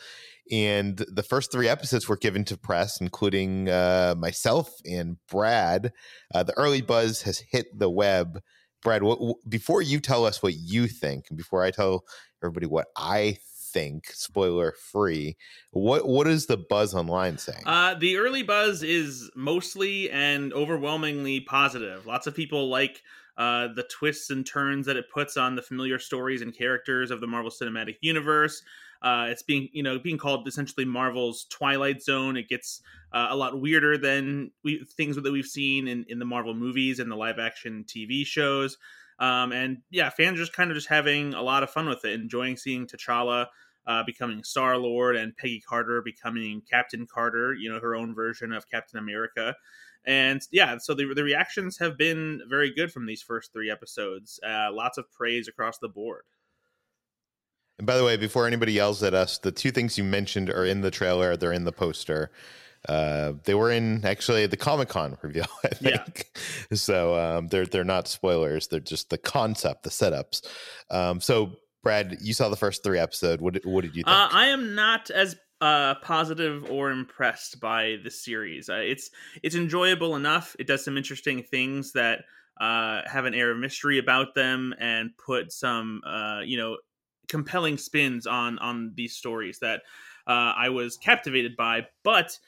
And 0.51 0.97
the 0.97 1.21
first 1.21 1.51
three 1.51 1.67
episodes 1.67 2.09
were 2.09 2.17
given 2.17 2.43
to 2.45 2.57
press 2.57 2.99
including 2.99 3.69
uh, 3.69 4.15
myself 4.17 4.73
and 4.85 5.17
brad. 5.29 5.93
Uh, 6.33 6.43
the 6.43 6.57
early 6.57 6.81
buzz 6.81 7.21
has 7.23 7.39
hit 7.39 7.67
the 7.77 7.89
web. 7.89 8.41
Brad 8.81 9.03
what, 9.03 9.35
before 9.47 9.81
you 9.81 9.99
tell 9.99 10.25
us 10.25 10.41
what 10.41 10.53
you 10.55 10.87
think 10.87 11.25
and 11.29 11.37
before 11.37 11.65
i 11.65 11.69
tell 11.69 12.05
everybody 12.41 12.65
what 12.65 12.87
i 12.95 13.37
think 13.71 14.07
spoiler 14.07 14.73
free 14.91 15.35
what 15.71 16.07
what 16.07 16.27
is 16.27 16.47
the 16.47 16.57
buzz 16.57 16.93
online 16.93 17.37
saying? 17.37 17.63
Uh, 17.65 17.93
the 17.93 18.17
early 18.17 18.43
buzz 18.43 18.83
is 18.83 19.29
mostly 19.35 20.09
and 20.09 20.53
overwhelmingly 20.53 21.41
positive. 21.41 22.05
Lots 22.05 22.27
of 22.27 22.35
people 22.35 22.69
like 22.69 23.01
uh, 23.39 23.69
the 23.73 23.87
twists 23.89 24.29
and 24.29 24.45
turns 24.45 24.85
that 24.85 24.97
it 24.97 25.09
puts 25.11 25.37
on 25.37 25.55
the 25.55 25.61
familiar 25.61 25.97
stories 25.97 26.41
and 26.41 26.55
characters 26.55 27.09
of 27.09 27.21
the 27.21 27.27
Marvel 27.27 27.49
Cinematic 27.49 27.95
Universe. 28.01 28.61
Uh, 29.01 29.27
it's 29.29 29.43
being, 29.43 29.69
you 29.71 29.81
know, 29.81 29.97
being 29.97 30.17
called 30.17 30.45
essentially 30.45 30.85
Marvel's 30.85 31.45
Twilight 31.45 32.03
Zone. 32.03 32.35
It 32.35 32.49
gets 32.49 32.81
uh, 33.13 33.27
a 33.29 33.35
lot 33.35 33.61
weirder 33.61 33.97
than 33.97 34.51
we, 34.65 34.83
things 34.97 35.15
that 35.15 35.31
we've 35.31 35.45
seen 35.45 35.87
in, 35.87 36.05
in 36.09 36.19
the 36.19 36.25
Marvel 36.25 36.53
movies 36.53 36.99
and 36.99 37.09
the 37.09 37.15
live 37.15 37.39
action 37.39 37.85
TV 37.87 38.25
shows. 38.25 38.77
Um, 39.19 39.53
and 39.53 39.77
yeah, 39.89 40.09
fans 40.09 40.37
are 40.37 40.43
just 40.43 40.53
kind 40.53 40.69
of 40.69 40.75
just 40.75 40.89
having 40.89 41.33
a 41.33 41.41
lot 41.41 41.63
of 41.63 41.69
fun 41.69 41.87
with 41.87 42.03
it, 42.03 42.19
enjoying 42.19 42.57
seeing 42.57 42.87
T'Challa 42.87 43.47
uh, 43.87 44.03
becoming 44.05 44.43
Star 44.43 44.77
Lord 44.77 45.15
and 45.15 45.35
Peggy 45.35 45.61
Carter 45.61 46.01
becoming 46.01 46.61
Captain 46.69 47.07
Carter, 47.07 47.53
you 47.53 47.71
know, 47.71 47.79
her 47.79 47.95
own 47.95 48.13
version 48.13 48.53
of 48.53 48.69
Captain 48.69 48.99
America. 48.99 49.55
And 50.05 50.41
yeah, 50.51 50.77
so 50.77 50.93
the, 50.93 51.13
the 51.13 51.23
reactions 51.23 51.77
have 51.77 51.97
been 51.97 52.41
very 52.49 52.73
good 52.73 52.91
from 52.91 53.05
these 53.05 53.21
first 53.21 53.51
three 53.53 53.69
episodes. 53.69 54.39
Uh, 54.45 54.69
lots 54.71 54.97
of 54.97 55.11
praise 55.11 55.47
across 55.47 55.77
the 55.77 55.89
board. 55.89 56.23
And 57.77 57.85
by 57.85 57.97
the 57.97 58.03
way, 58.03 58.17
before 58.17 58.45
anybody 58.45 58.73
yells 58.73 59.03
at 59.03 59.13
us, 59.13 59.37
the 59.37 59.51
two 59.51 59.71
things 59.71 59.97
you 59.97 60.03
mentioned 60.03 60.49
are 60.49 60.65
in 60.65 60.81
the 60.81 60.91
trailer. 60.91 61.37
They're 61.37 61.53
in 61.53 61.63
the 61.63 61.71
poster. 61.71 62.31
Uh, 62.87 63.33
they 63.43 63.53
were 63.53 63.71
in 63.71 64.05
actually 64.05 64.45
the 64.47 64.57
Comic 64.57 64.89
Con 64.89 65.17
reveal. 65.21 65.45
I 65.63 65.69
think. 65.69 66.29
Yeah. 66.35 66.77
So 66.77 67.15
um, 67.15 67.47
they're 67.47 67.65
they're 67.65 67.83
not 67.83 68.07
spoilers. 68.07 68.67
They're 68.67 68.79
just 68.79 69.09
the 69.09 69.17
concept, 69.17 69.83
the 69.83 69.89
setups. 69.89 70.45
Um, 70.89 71.19
so 71.21 71.53
Brad, 71.83 72.17
you 72.21 72.33
saw 72.33 72.49
the 72.49 72.55
first 72.55 72.83
three 72.83 72.99
episodes. 72.99 73.41
What 73.41 73.59
what 73.65 73.81
did 73.81 73.95
you 73.95 74.03
think? 74.03 74.15
Uh, 74.15 74.29
I 74.31 74.47
am 74.47 74.75
not 74.75 75.09
as 75.09 75.35
uh, 75.61 75.95
positive 75.95 76.69
or 76.69 76.91
impressed 76.91 77.59
by 77.59 77.97
the 78.03 78.11
series. 78.11 78.69
Uh, 78.69 78.75
it's 78.75 79.09
it's 79.43 79.55
enjoyable 79.55 80.15
enough. 80.15 80.55
It 80.59 80.67
does 80.67 80.83
some 80.83 80.97
interesting 80.97 81.43
things 81.43 81.91
that 81.93 82.25
uh, 82.59 83.01
have 83.07 83.25
an 83.25 83.33
air 83.33 83.51
of 83.51 83.57
mystery 83.57 83.97
about 83.97 84.35
them 84.35 84.73
and 84.79 85.11
put 85.17 85.51
some 85.51 86.01
uh, 86.05 86.41
you 86.45 86.57
know 86.57 86.77
compelling 87.27 87.77
spins 87.77 88.25
on 88.25 88.57
on 88.59 88.93
these 88.95 89.15
stories 89.15 89.59
that 89.59 89.83
uh, 90.27 90.53
I 90.55 90.69
was 90.69 90.97
captivated 90.97 91.55
by. 91.57 91.87
But 92.03 92.39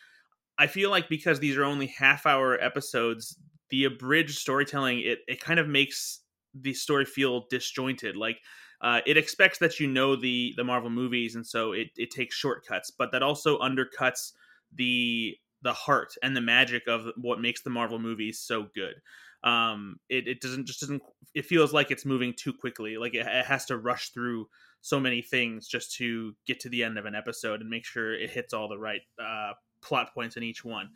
I 0.58 0.68
feel 0.68 0.90
like 0.90 1.10
because 1.10 1.40
these 1.40 1.58
are 1.58 1.64
only 1.64 1.88
half 1.88 2.26
hour 2.26 2.60
episodes, 2.62 3.38
the 3.70 3.86
abridged 3.86 4.38
storytelling 4.38 5.00
it 5.00 5.20
it 5.28 5.40
kind 5.42 5.60
of 5.60 5.68
makes 5.68 6.22
the 6.54 6.74
story 6.74 7.06
feel 7.06 7.48
disjointed. 7.50 8.16
Like 8.16 8.42
uh, 8.82 9.02
it 9.06 9.18
expects 9.18 9.60
that 9.60 9.80
you 9.80 9.88
know 9.88 10.16
the 10.16 10.54
the 10.58 10.64
Marvel 10.64 10.90
movies, 10.90 11.36
and 11.36 11.46
so 11.46 11.72
it 11.74 11.88
it 11.98 12.12
takes 12.12 12.36
shortcuts, 12.36 12.92
but 12.92 13.12
that 13.12 13.24
also 13.24 13.60
undercuts 13.60 14.32
the 14.74 15.36
the 15.62 15.74
heart 15.74 16.14
and 16.24 16.36
the 16.36 16.42
magic 16.42 16.88
of 16.88 17.06
what 17.18 17.40
makes 17.40 17.62
the 17.62 17.70
Marvel 17.70 18.00
movies 18.00 18.40
so 18.40 18.68
good. 18.74 18.96
um, 19.44 20.00
it, 20.10 20.28
it 20.28 20.42
doesn't 20.42 20.68
just 20.68 20.82
doesn't 20.82 21.02
it 21.34 21.46
feels 21.46 21.74
like 21.74 21.92
it's 21.92 22.06
moving 22.06 22.34
too 22.38 22.54
quickly 22.54 22.98
like 22.98 23.14
it, 23.16 23.26
it 23.26 23.46
has 23.46 23.66
to 23.66 23.78
rush 23.78 24.10
through 24.10 24.48
so 24.82 25.00
many 25.00 25.22
things 25.22 25.68
just 25.68 25.96
to 25.96 26.34
get 26.46 26.60
to 26.60 26.70
the 26.70 26.84
end 26.84 26.98
of 26.98 27.06
an 27.06 27.16
episode 27.16 27.62
and 27.62 27.70
make 27.70 27.86
sure 27.86 28.14
it 28.14 28.30
hits 28.30 28.54
all 28.54 28.68
the 28.68 28.78
right 28.78 29.02
uh, 29.24 29.52
plot 29.82 30.10
points 30.14 30.38
in 30.38 30.44
each 30.44 30.64
one 30.64 30.90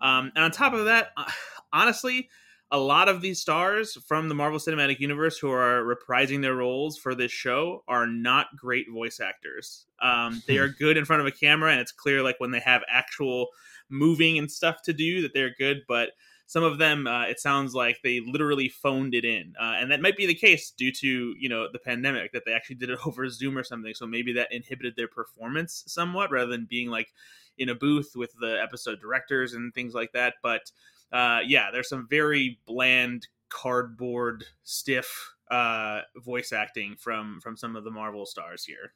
um, 0.00 0.30
and 0.36 0.44
on 0.44 0.50
top 0.50 0.74
of 0.74 0.84
that 0.84 1.08
uh, 1.16 1.30
honestly 1.72 2.28
a 2.70 2.78
lot 2.78 3.08
of 3.08 3.22
these 3.22 3.40
stars 3.40 3.96
from 4.06 4.28
the 4.28 4.34
Marvel 4.34 4.58
Cinematic 4.58 5.00
Universe 5.00 5.38
who 5.38 5.50
are 5.50 5.82
reprising 5.82 6.42
their 6.42 6.54
roles 6.54 6.98
for 6.98 7.14
this 7.14 7.32
show 7.32 7.82
are 7.88 8.06
not 8.06 8.56
great 8.56 8.90
voice 8.90 9.20
actors. 9.20 9.86
Um, 10.02 10.42
they 10.46 10.58
are 10.58 10.68
good 10.68 10.96
in 10.98 11.06
front 11.06 11.20
of 11.20 11.26
a 11.26 11.32
camera, 11.32 11.72
and 11.72 11.80
it's 11.80 11.92
clear, 11.92 12.22
like 12.22 12.38
when 12.38 12.50
they 12.50 12.60
have 12.60 12.82
actual 12.88 13.48
moving 13.88 14.38
and 14.38 14.50
stuff 14.50 14.82
to 14.82 14.92
do, 14.92 15.22
that 15.22 15.32
they're 15.32 15.54
good. 15.58 15.78
But 15.88 16.10
some 16.46 16.62
of 16.62 16.76
them, 16.76 17.06
uh, 17.06 17.24
it 17.24 17.40
sounds 17.40 17.74
like 17.74 18.00
they 18.02 18.20
literally 18.20 18.68
phoned 18.68 19.14
it 19.14 19.24
in, 19.24 19.54
uh, 19.58 19.76
and 19.78 19.90
that 19.90 20.02
might 20.02 20.16
be 20.16 20.26
the 20.26 20.34
case 20.34 20.70
due 20.70 20.92
to 20.92 21.34
you 21.38 21.48
know 21.48 21.68
the 21.72 21.78
pandemic 21.78 22.32
that 22.32 22.44
they 22.44 22.52
actually 22.52 22.76
did 22.76 22.90
it 22.90 22.98
over 23.06 23.28
Zoom 23.30 23.56
or 23.56 23.64
something. 23.64 23.94
So 23.94 24.06
maybe 24.06 24.34
that 24.34 24.52
inhibited 24.52 24.94
their 24.94 25.08
performance 25.08 25.84
somewhat, 25.86 26.30
rather 26.30 26.50
than 26.50 26.66
being 26.68 26.90
like 26.90 27.14
in 27.56 27.70
a 27.70 27.74
booth 27.74 28.12
with 28.14 28.34
the 28.40 28.60
episode 28.62 29.00
directors 29.00 29.54
and 29.54 29.72
things 29.72 29.94
like 29.94 30.12
that. 30.12 30.34
But 30.42 30.70
uh, 31.12 31.40
yeah, 31.46 31.68
there's 31.72 31.88
some 31.88 32.06
very 32.08 32.58
bland, 32.66 33.26
cardboard, 33.48 34.44
stiff 34.64 35.34
uh, 35.50 36.00
voice 36.16 36.52
acting 36.52 36.96
from 36.98 37.40
from 37.42 37.56
some 37.56 37.76
of 37.76 37.84
the 37.84 37.90
Marvel 37.90 38.26
stars 38.26 38.64
here. 38.64 38.92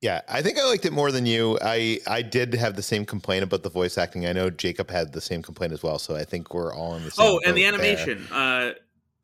Yeah, 0.00 0.22
I 0.28 0.42
think 0.42 0.58
I 0.58 0.64
liked 0.64 0.84
it 0.84 0.92
more 0.92 1.12
than 1.12 1.26
you. 1.26 1.58
I 1.62 2.00
I 2.06 2.22
did 2.22 2.54
have 2.54 2.74
the 2.74 2.82
same 2.82 3.06
complaint 3.06 3.44
about 3.44 3.62
the 3.62 3.70
voice 3.70 3.96
acting. 3.96 4.26
I 4.26 4.32
know 4.32 4.50
Jacob 4.50 4.90
had 4.90 5.12
the 5.12 5.20
same 5.20 5.42
complaint 5.42 5.72
as 5.72 5.82
well, 5.82 5.98
so 5.98 6.16
I 6.16 6.24
think 6.24 6.52
we're 6.52 6.74
all 6.74 6.96
in 6.96 7.04
the 7.04 7.10
same. 7.12 7.26
Oh, 7.26 7.40
and 7.46 7.56
the 7.56 7.64
animation 7.64 8.26
uh, 8.32 8.72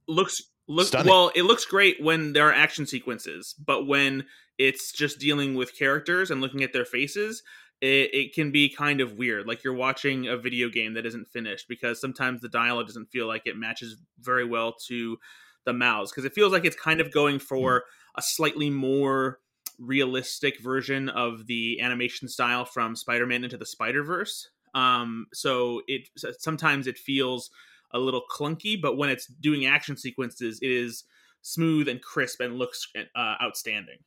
looks 0.06 0.40
looks 0.68 0.88
Stunning. 0.88 1.10
well. 1.10 1.32
It 1.34 1.42
looks 1.42 1.64
great 1.64 1.96
when 2.00 2.32
there 2.32 2.48
are 2.48 2.52
action 2.52 2.86
sequences, 2.86 3.56
but 3.58 3.86
when 3.88 4.26
it's 4.56 4.92
just 4.92 5.18
dealing 5.18 5.54
with 5.54 5.76
characters 5.76 6.30
and 6.30 6.40
looking 6.40 6.62
at 6.62 6.72
their 6.72 6.84
faces, 6.84 7.42
it, 7.80 8.14
it 8.14 8.34
can 8.34 8.50
be 8.50 8.68
kind 8.68 9.00
of 9.00 9.14
weird. 9.14 9.46
Like 9.46 9.62
you're 9.64 9.74
watching 9.74 10.28
a 10.28 10.36
video 10.36 10.68
game 10.68 10.94
that 10.94 11.06
isn't 11.06 11.28
finished 11.28 11.66
because 11.68 12.00
sometimes 12.00 12.40
the 12.40 12.48
dialogue 12.48 12.86
doesn't 12.86 13.10
feel 13.10 13.26
like 13.26 13.42
it 13.46 13.56
matches 13.56 13.96
very 14.20 14.44
well 14.44 14.74
to 14.88 15.18
the 15.64 15.72
mouths 15.72 16.10
because 16.10 16.24
it 16.24 16.32
feels 16.32 16.52
like 16.52 16.64
it's 16.64 16.76
kind 16.76 17.00
of 17.00 17.12
going 17.12 17.38
for 17.38 17.84
a 18.16 18.22
slightly 18.22 18.70
more 18.70 19.38
realistic 19.78 20.60
version 20.60 21.08
of 21.08 21.46
the 21.46 21.80
animation 21.80 22.28
style 22.28 22.64
from 22.64 22.96
Spider-Man 22.96 23.44
into 23.44 23.56
the 23.56 23.66
Spider-Verse. 23.66 24.50
Um, 24.74 25.26
so 25.32 25.82
it 25.86 26.08
sometimes 26.38 26.86
it 26.86 26.98
feels 26.98 27.50
a 27.92 27.98
little 27.98 28.22
clunky, 28.30 28.80
but 28.80 28.96
when 28.96 29.08
it's 29.08 29.26
doing 29.26 29.66
action 29.66 29.96
sequences, 29.96 30.58
it 30.60 30.70
is 30.70 31.04
smooth 31.42 31.88
and 31.88 32.02
crisp 32.02 32.40
and 32.40 32.58
looks 32.58 32.88
uh, 33.14 33.34
outstanding. 33.42 33.98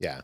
Yeah. 0.00 0.22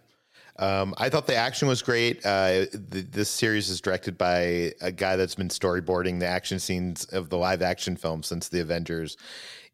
Um, 0.59 0.95
I 0.99 1.09
thought 1.09 1.27
the 1.27 1.37
action 1.37 1.69
was 1.69 1.83
great. 1.83 2.19
Uh, 2.27 2.67
the, 2.73 3.07
this 3.09 3.31
series 3.31 3.69
is 3.69 3.81
directed 3.81 4.19
by 4.19 4.73
a 4.81 4.91
guy 4.91 5.17
that's 5.17 5.37
been 5.37 5.49
storyboarding 5.49 6.19
the 6.19 6.27
action 6.27 6.59
scenes 6.59 7.05
of 7.07 7.31
the 7.31 7.39
live 7.39 7.63
action 7.63 7.97
film 7.97 8.25
since 8.25 8.49
the 8.49 8.61
Avengers, 8.61 9.17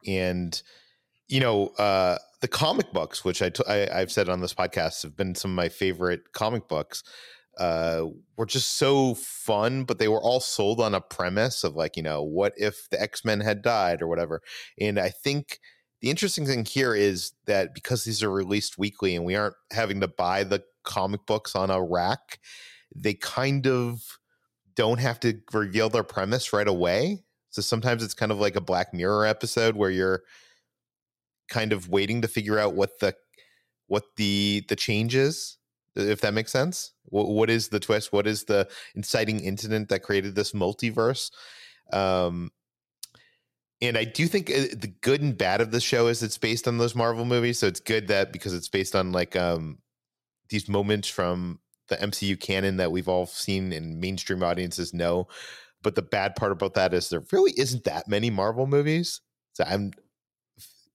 and 0.07 0.63
you 1.27 1.41
know 1.41 1.69
uh, 1.79 2.19
the 2.43 2.49
comic 2.49 2.93
books, 2.93 3.25
which 3.25 3.41
I, 3.41 3.49
t- 3.49 3.65
I 3.67 3.89
I've 4.01 4.13
said 4.13 4.29
on 4.29 4.41
this 4.41 4.53
podcast 4.53 5.03
have 5.05 5.17
been 5.17 5.35
some 5.35 5.53
of 5.53 5.57
my 5.57 5.71
favorite 5.71 6.33
comic 6.33 6.69
books. 6.69 7.03
Uh, 7.57 8.07
were 8.37 8.47
just 8.47 8.79
so 8.79 9.15
fun, 9.15 9.85
but 9.85 10.01
they 10.01 10.09
were 10.09 10.21
all 10.21 10.41
sold 10.41 10.81
on 10.81 10.93
a 10.93 11.01
premise 11.01 11.63
of 11.63 11.77
like, 11.77 11.97
you 11.97 12.03
know, 12.03 12.21
what 12.21 12.53
if 12.57 12.91
the 12.91 13.01
X 13.01 13.25
Men 13.25 13.39
had 13.39 13.63
died 13.63 14.03
or 14.03 14.09
whatever. 14.09 14.43
And 14.81 14.99
I 14.99 15.11
think 15.11 15.61
the 16.01 16.11
interesting 16.11 16.47
thing 16.47 16.65
here 16.65 16.97
is 16.97 17.33
that 17.47 17.73
because 17.73 18.03
these 18.03 18.25
are 18.25 18.31
released 18.31 18.77
weekly 18.77 19.15
and 19.15 19.25
we 19.25 19.37
aren't 19.37 19.55
having 19.71 20.01
to 20.01 20.09
buy 20.09 20.43
the 20.43 20.65
comic 20.85 21.27
books 21.27 21.55
on 21.55 21.71
a 21.71 21.83
rack, 21.83 22.39
they 22.95 23.15
kind 23.15 23.67
of 23.67 24.03
don't 24.75 25.01
have 25.01 25.21
to 25.21 25.41
reveal 25.53 25.89
their 25.89 26.03
premise 26.05 26.53
right 26.53 26.69
away. 26.69 27.25
So 27.51 27.63
sometimes 27.63 28.03
it's 28.03 28.15
kind 28.15 28.33
of 28.33 28.39
like 28.39 28.57
a 28.57 28.61
Black 28.61 28.93
Mirror 28.93 29.27
episode 29.27 29.77
where 29.77 29.91
you're 29.91 30.23
kind 31.49 31.73
of 31.73 31.89
waiting 31.89 32.23
to 32.23 32.29
figure 32.29 32.59
out 32.59 32.75
what 32.75 32.99
the 33.01 33.15
what 33.87 34.05
the 34.17 34.65
the 34.69 34.77
change 34.77 35.15
is 35.15 35.59
if 35.95 36.23
that 36.23 36.33
makes 36.33 36.51
sense 36.51 36.93
what, 37.05 37.29
what 37.29 37.51
is 37.51 37.69
the 37.69 37.79
twist 37.79 38.15
what 38.15 38.27
is 38.27 38.45
the 38.45 38.67
inciting 38.95 39.41
incident 39.41 39.91
that 39.91 40.03
created 40.03 40.35
this 40.35 40.53
multiverse 40.53 41.31
um 41.93 42.51
and 43.83 43.99
I 43.99 44.05
do 44.05 44.27
think 44.27 44.51
uh, 44.51 44.73
the 44.73 44.93
good 45.01 45.21
and 45.21 45.37
bad 45.37 45.61
of 45.61 45.71
the 45.71 45.81
show 45.81 46.07
is 46.07 46.23
it's 46.23 46.39
based 46.39 46.67
on 46.67 46.79
those 46.79 46.95
Marvel 46.95 47.25
movies. 47.25 47.59
So 47.59 47.67
it's 47.67 47.81
good 47.81 48.09
that 48.09 48.33
because 48.33 48.55
it's 48.55 48.69
based 48.69 48.95
on 48.95 49.13
like 49.13 49.37
um 49.37 49.79
these 50.55 50.69
moments 50.69 51.09
from 51.09 51.59
the 51.89 51.97
MCU 51.97 52.39
canon 52.39 52.77
that 52.77 52.93
we've 52.93 53.09
all 53.09 53.27
seen 53.27 53.73
and 53.73 54.01
mainstream 54.01 54.43
audiences 54.45 54.95
know. 54.95 55.27
But 55.83 55.97
the 55.97 56.03
bad 56.03 56.37
part 56.37 56.53
about 56.53 56.75
that 56.75 56.95
is 56.95 57.09
there 57.09 57.25
really 57.33 57.53
isn't 57.59 57.83
that 57.85 58.07
many 58.07 58.31
Marvel 58.31 58.69
movies. 58.69 59.21
So 59.55 59.65
I'm 59.67 59.91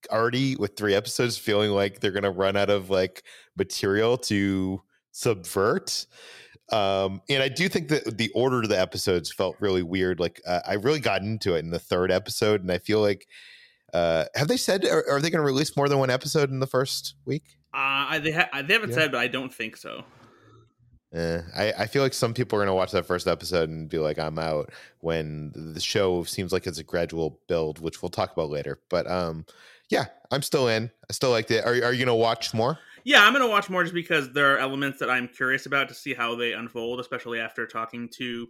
already 0.10 0.56
with 0.56 0.78
three 0.78 0.96
episodes 0.96 1.38
feeling 1.38 1.72
like 1.72 2.00
they're 2.00 2.14
gonna 2.14 2.32
run 2.32 2.56
out 2.56 2.70
of 2.70 2.90
like 2.90 3.24
material 3.58 4.18
to 4.18 4.82
subvert. 5.12 6.06
Um, 6.72 7.22
and 7.30 7.44
I 7.44 7.50
do 7.50 7.68
think 7.68 7.90
that 7.90 8.18
the 8.18 8.32
order 8.34 8.62
of 8.62 8.70
the 8.70 8.80
episodes 8.80 9.34
felt 9.34 9.58
really 9.60 9.84
weird. 9.84 10.22
Like 10.22 10.42
uh, 10.48 10.62
I 10.66 10.76
really 10.76 11.02
got 11.02 11.22
into 11.22 11.56
it 11.56 11.60
in 11.60 11.72
the 11.72 11.80
third 11.80 12.12
episode, 12.12 12.62
and 12.62 12.72
I 12.72 12.78
feel 12.78 13.02
like 13.02 13.28
uh, 13.94 14.26
have 14.36 14.48
they 14.48 14.58
said 14.58 14.86
are, 14.86 15.04
are 15.10 15.20
they 15.20 15.30
going 15.30 15.42
to 15.42 15.46
release 15.46 15.76
more 15.76 15.90
than 15.90 15.98
one 15.98 16.10
episode 16.10 16.50
in 16.50 16.60
the 16.60 16.68
first 16.68 17.16
week? 17.26 17.59
Uh, 17.74 18.20
they 18.20 18.32
ha- 18.32 18.50
they 18.64 18.74
haven't 18.74 18.90
Yeah. 18.90 18.96
said, 18.96 19.12
but 19.12 19.20
I 19.20 19.28
don't 19.28 19.54
think 19.54 19.78
so. 19.78 20.04
Eh, 21.12 21.42
I, 21.56 21.74
I 21.80 21.86
feel 21.88 22.04
like 22.04 22.14
some 22.14 22.36
people 22.36 22.58
are 22.58 22.62
going 22.62 22.68
to 22.72 22.76
watch 22.76 22.92
that 22.92 23.06
first 23.06 23.28
episode 23.28 23.70
and 23.70 23.90
be 23.90 23.98
like, 23.98 24.20
"I'm 24.20 24.38
out." 24.38 24.72
When 25.00 25.52
the 25.56 25.80
show 25.80 26.24
seems 26.24 26.52
like 26.52 26.68
it's 26.68 26.78
a 26.78 26.84
gradual 26.84 27.40
build, 27.48 27.80
which 27.80 28.02
we'll 28.02 28.10
talk 28.10 28.32
about 28.32 28.50
later. 28.50 28.80
But 28.90 29.10
um, 29.10 29.46
yeah, 29.90 30.06
I'm 30.30 30.44
still 30.44 30.68
in. 30.68 30.92
I 31.10 31.14
still 31.14 31.32
liked 31.32 31.50
it. 31.50 31.66
Are, 31.66 31.72
are 31.72 31.94
you 31.94 32.06
going 32.06 32.08
to 32.08 32.14
watch 32.14 32.54
more? 32.54 32.78
Yeah, 33.06 33.24
I'm 33.26 33.32
gonna 33.34 33.48
watch 33.48 33.70
more 33.70 33.82
just 33.82 33.96
because 33.96 34.34
there 34.34 34.54
are 34.54 34.58
elements 34.60 35.00
that 35.00 35.10
I'm 35.10 35.28
curious 35.30 35.66
about 35.66 35.88
to 35.88 35.96
see 35.96 36.14
how 36.14 36.36
they 36.36 36.52
unfold, 36.54 37.00
especially 37.00 37.40
after 37.40 37.66
talking 37.66 38.10
to 38.18 38.48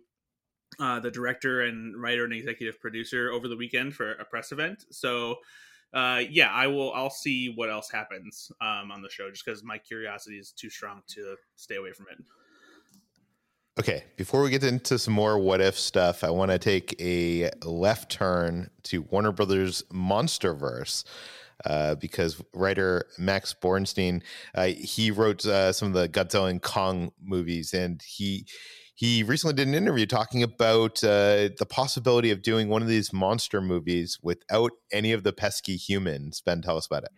uh, 0.80 1.00
the 1.00 1.12
director 1.12 1.62
and 1.62 1.96
writer 2.02 2.24
and 2.26 2.34
executive 2.34 2.80
producer 2.82 3.32
over 3.32 3.48
the 3.48 3.56
weekend 3.56 3.94
for 3.94 4.14
a 4.14 4.26
press 4.26 4.52
event. 4.52 4.86
So, 4.92 5.36
uh, 5.94 6.22
yeah, 6.30 6.52
I 6.52 6.68
will. 6.68 6.94
I'll 6.94 7.10
see 7.10 7.54
what 7.56 7.70
else 7.70 7.90
happens 7.90 8.52
um, 8.62 8.92
on 8.92 9.02
the 9.02 9.10
show, 9.10 9.30
just 9.30 9.46
because 9.46 9.64
my 9.64 9.78
curiosity 9.78 10.38
is 10.38 10.52
too 10.52 10.70
strong 10.70 11.02
to 11.10 11.36
stay 11.56 11.76
away 11.76 11.92
from 11.92 12.08
it. 12.12 12.24
Okay, 13.80 14.04
before 14.18 14.44
we 14.44 14.50
get 14.50 14.64
into 14.64 15.00
some 15.00 15.14
more 15.14 15.40
what 15.40 15.62
if 15.62 15.80
stuff, 15.80 16.24
I 16.24 16.30
want 16.30 16.52
to 16.52 16.60
take 16.60 16.96
a 17.02 17.50
left 17.64 18.12
turn 18.12 18.70
to 18.84 19.02
Warner 19.04 19.32
Brothers 19.32 19.84
Monsterverse. 19.92 21.06
Uh, 21.66 21.94
because 21.96 22.42
writer 22.54 23.06
Max 23.18 23.54
Borenstein, 23.54 24.24
uh, 24.56 24.68
he 24.68 25.12
wrote 25.12 25.46
uh, 25.46 25.74
some 25.74 25.90
of 25.90 25.94
the 25.94 26.08
Godzilla 26.08 26.50
and 26.50 26.62
Kong 26.62 27.12
movies, 27.22 27.74
and 27.74 28.02
he 28.02 28.46
he 29.00 29.24
recently 29.24 29.54
did 29.54 29.66
an 29.66 29.76
interview 29.76 30.06
talking 30.06 30.44
about 30.44 31.02
uh, 31.06 31.48
the 31.58 31.66
possibility 31.70 32.32
of 32.32 32.42
doing 32.42 32.68
one 32.68 32.82
of 32.82 32.90
these 32.90 33.14
monster 33.14 33.62
movies 33.62 34.20
without 34.22 34.74
any 34.92 35.14
of 35.14 35.24
the 35.24 35.32
pesky 35.32 35.78
humans. 35.78 36.42
Ben, 36.46 36.62
tell 36.62 36.76
us 36.76 36.86
about 36.86 37.06
it. 37.06 37.12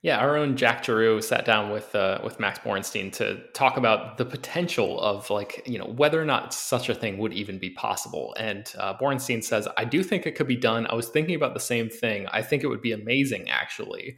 Yeah, 0.00 0.16
our 0.20 0.38
own 0.38 0.56
Jack 0.56 0.82
Giroux 0.82 1.20
sat 1.20 1.44
down 1.44 1.70
with 1.70 1.94
uh, 1.94 2.20
with 2.24 2.40
Max 2.40 2.60
Borenstein 2.60 3.12
to 3.16 3.42
talk 3.52 3.76
about 3.76 4.16
the 4.16 4.24
potential 4.24 4.98
of 5.02 5.28
like 5.28 5.62
you 5.66 5.78
know 5.78 5.84
whether 5.84 6.18
or 6.18 6.24
not 6.24 6.54
such 6.54 6.88
a 6.88 6.94
thing 6.94 7.18
would 7.18 7.34
even 7.34 7.58
be 7.58 7.68
possible. 7.68 8.34
And 8.38 8.72
uh, 8.78 8.96
Borenstein 8.96 9.44
says, 9.44 9.68
"I 9.76 9.84
do 9.84 10.02
think 10.02 10.24
it 10.24 10.34
could 10.34 10.46
be 10.48 10.56
done. 10.56 10.86
I 10.86 10.94
was 10.94 11.10
thinking 11.10 11.34
about 11.34 11.52
the 11.52 11.60
same 11.60 11.90
thing. 11.90 12.26
I 12.28 12.40
think 12.40 12.64
it 12.64 12.68
would 12.68 12.80
be 12.80 12.92
amazing, 12.92 13.50
actually." 13.50 14.16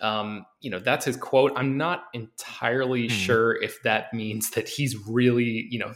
Um, 0.00 0.46
you 0.62 0.70
know, 0.70 0.80
that's 0.80 1.04
his 1.04 1.16
quote. 1.16 1.52
I'm 1.54 1.76
not 1.76 2.06
entirely 2.12 3.06
Hmm. 3.06 3.14
sure 3.14 3.62
if 3.62 3.80
that 3.84 4.12
means 4.12 4.50
that 4.50 4.68
he's 4.68 4.96
really 5.06 5.68
you 5.70 5.78
know 5.78 5.92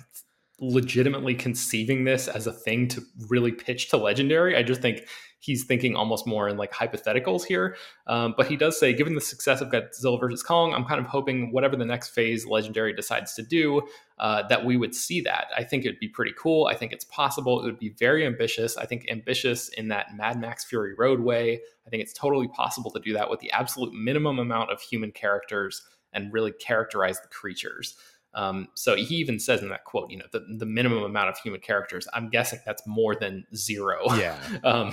legitimately 0.73 1.35
conceiving 1.35 2.05
this 2.05 2.29
as 2.29 2.47
a 2.47 2.53
thing 2.53 2.89
to 2.89 3.03
really 3.29 3.53
pitch 3.53 3.89
to 3.91 3.97
Legendary. 3.97 4.57
I 4.57 4.63
just 4.63 4.81
think 4.81 5.07
he's 5.45 5.65
thinking 5.65 5.95
almost 5.95 6.27
more 6.27 6.49
in 6.49 6.57
like 6.57 6.73
hypotheticals 6.73 7.45
here. 7.45 7.77
Um, 8.07 8.33
but 8.35 8.47
he 8.47 8.57
does 8.57 8.81
say, 8.81 8.95
given 8.95 9.15
the 9.15 9.21
success 9.21 9.61
of 9.61 9.69
Godzilla 9.69 10.19
versus 10.19 10.43
Kong, 10.43 10.73
I'm 10.73 10.87
kind 10.87 10.99
of 10.99 11.07
hoping 11.07 11.53
whatever 11.53 11.77
the 11.77 11.85
next 11.85 12.11
phase 12.11 12.47
Legendary 12.47 12.95
decides 12.95 13.35
to 13.35 13.43
do, 13.43 13.83
uh, 14.19 14.45
that 14.49 14.65
we 14.65 14.79
would 14.79 14.95
see 14.95 15.21
that. 15.21 15.49
I 15.55 15.63
think 15.63 15.85
it'd 15.85 16.01
be 16.01 16.09
pretty 16.09 16.33
cool. 16.39 16.67
I 16.67 16.75
think 16.75 16.93
it's 16.93 17.05
possible. 17.05 17.61
It 17.61 17.67
would 17.67 17.79
be 17.79 17.95
very 17.99 18.25
ambitious. 18.25 18.79
I 18.79 18.87
think 18.87 19.07
ambitious 19.11 19.69
in 19.69 19.89
that 19.89 20.17
Mad 20.17 20.41
Max 20.41 20.65
Fury 20.65 20.95
Road 20.97 21.21
way. 21.21 21.61
I 21.87 21.91
think 21.91 22.03
it's 22.03 22.15
totally 22.15 22.49
possible 22.49 22.91
to 22.93 23.01
do 23.01 23.13
that 23.13 23.29
with 23.29 23.41
the 23.41 23.51
absolute 23.53 23.93
minimum 23.93 24.39
amount 24.39 24.71
of 24.71 24.81
human 24.81 25.13
characters 25.13 25.83
and 26.15 26.33
really 26.33 26.53
characterize 26.53 27.21
the 27.21 27.29
creatures. 27.29 27.97
Um, 28.35 28.69
so 28.75 28.97
he 28.97 29.17
even 29.17 29.39
says 29.39 29.63
in 29.63 29.69
that 29.69 29.85
quote, 29.85 30.11
you 30.11 30.19
know, 30.19 30.27
the, 30.33 30.45
the 30.59 30.67
minimum 30.67 31.03
amount 31.03 31.29
of 31.29 31.39
human 31.39 31.61
characters. 31.61 32.07
I'm 32.13 32.31
guessing 32.31 32.61
that's 32.67 32.87
more 32.87 33.15
than 33.15 33.47
zero. 33.55 34.01
Yeah, 34.17 34.37
Um, 34.65 34.93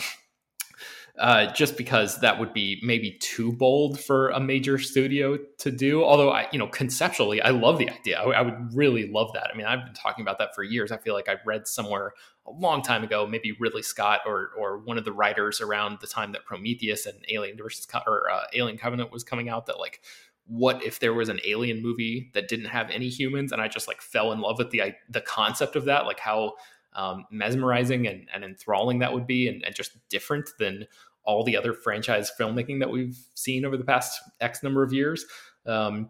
uh, 1.20 1.52
just 1.54 1.78
because 1.78 2.20
that 2.22 2.40
would 2.40 2.54
be 2.54 2.80
maybe 2.84 3.12
too 3.12 3.52
bold 3.52 4.00
for 4.00 4.30
a 4.30 4.40
major 4.40 4.78
studio 4.78 5.38
to 5.58 5.70
do. 5.70 6.04
Although 6.04 6.32
I, 6.32 6.48
you 6.52 6.60
know, 6.60 6.68
conceptually, 6.68 7.42
I 7.42 7.50
love 7.50 7.78
the 7.78 7.90
idea. 7.90 8.20
I, 8.20 8.32
I 8.32 8.42
would 8.42 8.74
really 8.74 9.12
love 9.12 9.32
that. 9.34 9.50
I 9.54 9.58
mean, 9.58 9.66
I've 9.66 9.84
been 9.84 9.94
talking 9.94 10.24
about 10.24 10.40
that 10.40 10.56
for 10.56 10.64
years. 10.64 10.92
I 10.92 10.98
feel 10.98 11.14
like 11.14 11.28
I 11.28 11.36
read 11.46 11.68
somewhere 11.68 12.14
a 12.48 12.52
long 12.52 12.82
time 12.82 13.04
ago, 13.04 13.28
maybe 13.28 13.56
Ridley 13.60 13.84
Scott 13.84 14.22
or 14.26 14.52
or 14.58 14.80
one 14.80 14.98
of 14.98 15.06
the 15.06 15.12
writers 15.12 15.62
around 15.62 16.00
the 16.02 16.08
time 16.08 16.32
that 16.32 16.46
Prometheus 16.46 17.06
and 17.06 17.24
Alien 17.30 17.58
versus 17.58 17.86
Co- 17.86 18.02
or 18.08 18.32
uh, 18.32 18.46
Alien 18.54 18.78
Covenant 18.78 19.12
was 19.12 19.24
coming 19.24 19.50
out 19.50 19.68
that 19.68 19.80
like 19.80 20.02
what 20.48 20.84
if 20.84 21.00
there 21.00 21.14
was 21.14 21.30
an 21.30 21.40
alien 21.46 21.82
movie 21.82 22.32
that 22.34 22.48
didn't 22.48 22.66
have 22.66 22.90
any 22.90 23.10
humans 23.10 23.52
and 23.52 23.62
I 23.62 23.68
just 23.68 23.88
like 23.88 24.02
fell 24.02 24.32
in 24.32 24.42
love 24.42 24.58
with 24.58 24.72
the 24.72 24.94
the 25.10 25.22
concept 25.22 25.76
of 25.76 25.86
that 25.86 26.06
like 26.06 26.20
how 26.20 26.54
um, 26.94 27.26
mesmerizing 27.32 28.08
and, 28.08 28.28
and 28.34 28.44
enthralling 28.44 29.00
that 29.00 29.14
would 29.14 29.26
be 29.26 29.48
and, 29.48 29.64
and 29.64 29.74
just 29.74 29.98
different 30.10 30.50
than 30.60 30.88
all 31.24 31.44
the 31.44 31.56
other 31.56 31.74
franchise 31.74 32.32
filmmaking 32.38 32.80
that 32.80 32.90
we've 32.90 33.18
seen 33.36 33.66
over 33.66 33.78
the 33.78 33.84
past 33.84 34.22
X 34.40 34.64
number 34.64 34.84
of 34.84 34.92
years. 34.92 35.26
Um, 35.66 36.10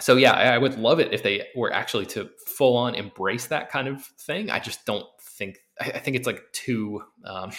so 0.00 0.16
yeah, 0.16 0.32
I, 0.32 0.54
I, 0.54 0.58
would 0.58 0.78
love 0.78 1.00
it 1.00 1.12
if 1.12 1.22
they 1.22 1.46
were 1.54 1.72
actually 1.72 2.06
to 2.06 2.30
full 2.46 2.76
on 2.76 2.94
embrace 2.94 3.46
that 3.46 3.70
kind 3.70 3.88
of 3.88 4.04
thing. 4.04 4.50
I 4.50 4.58
just 4.58 4.84
don't 4.84 5.06
think 5.20 5.58
I, 5.80 5.92
I 5.92 5.98
think 5.98 6.16
it's 6.16 6.26
like 6.26 6.42
too 6.52 7.02
um, 7.24 7.50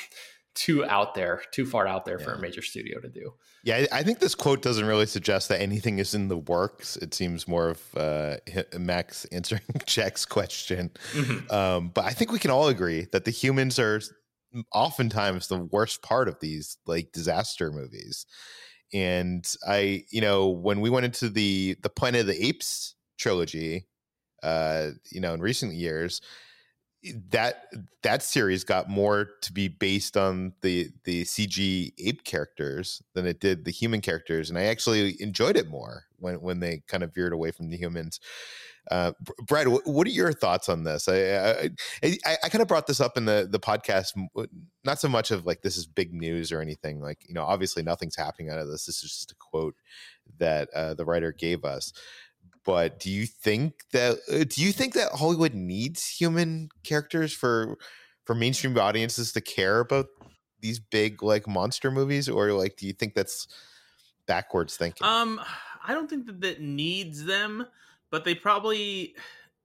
too 0.58 0.84
out 0.86 1.14
there, 1.14 1.44
too 1.52 1.66
far 1.66 1.88
out 1.88 2.04
there 2.06 2.20
yeah. 2.20 2.26
for 2.26 2.34
a 2.34 2.40
major 2.40 2.62
studio 2.62 3.00
to 3.00 3.08
do. 3.08 3.34
Yeah, 3.64 3.86
I 3.92 4.02
think 4.04 4.20
this 4.20 4.34
quote 4.34 4.62
doesn't 4.62 4.86
really 4.86 5.06
suggest 5.06 5.50
that 5.50 5.62
anything 5.62 6.00
is 6.00 6.14
in 6.14 6.28
the 6.28 6.38
works. 6.38 6.98
It 6.98 7.14
seems 7.14 7.48
more 7.48 7.70
of 7.70 7.82
uh, 7.96 8.38
Max 8.78 9.26
answering 9.32 9.62
Jack's 9.86 10.26
question. 10.26 10.92
Mm-hmm. 11.14 11.54
Um, 11.54 11.92
but 11.94 12.06
I 12.06 12.12
think 12.12 12.32
we 12.32 12.40
can 12.40 12.52
all 12.52 12.68
agree 12.68 13.08
that 13.12 13.26
the 13.26 13.32
humans 13.32 13.78
are 13.78 14.02
oftentimes 14.74 15.48
the 15.48 15.60
worst 15.60 16.02
part 16.02 16.28
of 16.28 16.40
these 16.40 16.78
like 16.88 17.12
disaster 17.12 17.72
movies. 17.72 18.26
And 18.94 19.46
I, 19.68 20.06
you 20.10 20.22
know, 20.22 20.48
when 20.48 20.82
we 20.82 20.90
went 20.90 21.06
into 21.06 21.30
the 21.30 21.76
the 21.84 21.90
Planet 21.90 22.22
of 22.22 22.28
the 22.28 22.46
Apes 22.46 22.96
trilogy, 23.20 23.88
uh, 24.44 24.92
you 25.12 25.22
know, 25.22 25.34
in 25.34 25.42
recent 25.42 25.74
years, 25.74 26.22
that 27.30 27.68
that 28.04 28.24
series 28.24 28.64
got 28.64 28.90
more 28.90 29.30
to 29.42 29.54
be 29.54 29.68
based 29.68 30.18
on 30.18 30.54
the 30.62 30.90
the 31.04 31.24
CG 31.24 31.92
ape 32.00 32.24
characters 32.24 33.02
than 33.14 33.26
it 33.26 33.40
did 33.40 33.66
the 33.66 33.72
human 33.72 34.02
characters, 34.02 34.50
and 34.50 34.58
I 34.58 34.64
actually 34.64 35.22
enjoyed 35.22 35.58
it 35.58 35.70
more 35.70 36.04
when 36.18 36.42
when 36.42 36.60
they 36.60 36.82
kind 36.88 37.04
of 37.04 37.14
veered 37.14 37.34
away 37.34 37.52
from 37.52 37.70
the 37.70 37.78
humans. 37.78 38.20
Uh, 38.90 39.12
Brad, 39.46 39.68
what 39.68 40.08
are 40.08 40.12
your 40.12 40.32
thoughts 40.32 40.70
on 40.70 40.84
this? 40.84 41.10
I 41.10 41.16
I, 41.16 41.70
I, 42.04 42.38
I 42.44 42.50
kind 42.50 42.62
of 42.62 42.68
brought 42.68 42.88
this 42.88 43.02
up 43.02 43.18
in 43.18 43.26
the 43.26 43.48
the 43.50 43.60
podcast, 43.60 44.14
not 44.86 45.00
so 45.00 45.10
much 45.10 45.32
of 45.32 45.46
like 45.46 45.62
this 45.62 45.78
is 45.78 45.86
big 45.86 46.14
news 46.14 46.52
or 46.52 46.62
anything. 46.62 47.02
Like 47.02 47.20
you 47.28 47.34
know, 47.34 47.44
obviously 47.44 47.84
nothing's 47.84 48.16
happening 48.16 48.50
out 48.50 48.60
of 48.60 48.70
this. 48.70 48.86
This 48.86 49.04
is 49.04 49.12
just 49.12 49.32
a 49.32 49.36
quote 49.36 49.76
that 50.40 50.70
uh, 50.74 50.94
the 50.94 51.06
writer 51.06 51.32
gave 51.32 51.66
us 51.66 51.92
but 52.68 53.00
do 53.00 53.10
you 53.10 53.26
think 53.26 53.86
that 53.94 54.18
uh, 54.30 54.44
do 54.44 54.62
you 54.62 54.74
think 54.74 54.94
that 54.94 55.14
Hollywood 55.14 55.54
needs 55.54 56.06
human 56.06 56.68
characters 56.84 57.32
for 57.32 57.78
for 58.26 58.36
mainstream 58.36 58.78
audiences 58.78 59.32
to 59.32 59.42
care 59.42 59.80
about 59.80 60.08
these 60.60 60.78
big 60.78 61.24
like 61.24 61.48
monster 61.48 61.90
movies 61.90 62.28
or 62.28 62.52
like 62.52 62.76
do 62.76 62.86
you 62.86 62.92
think 62.92 63.16
that's 63.16 63.48
backwards 64.28 64.76
thinking? 64.76 65.08
Um 65.08 65.40
I 65.88 65.94
don't 65.94 66.10
think 66.10 66.26
that 66.26 66.42
that 66.42 66.62
needs 66.62 67.24
them, 67.24 67.66
but 68.12 68.26
they 68.26 68.36
probably 68.36 69.16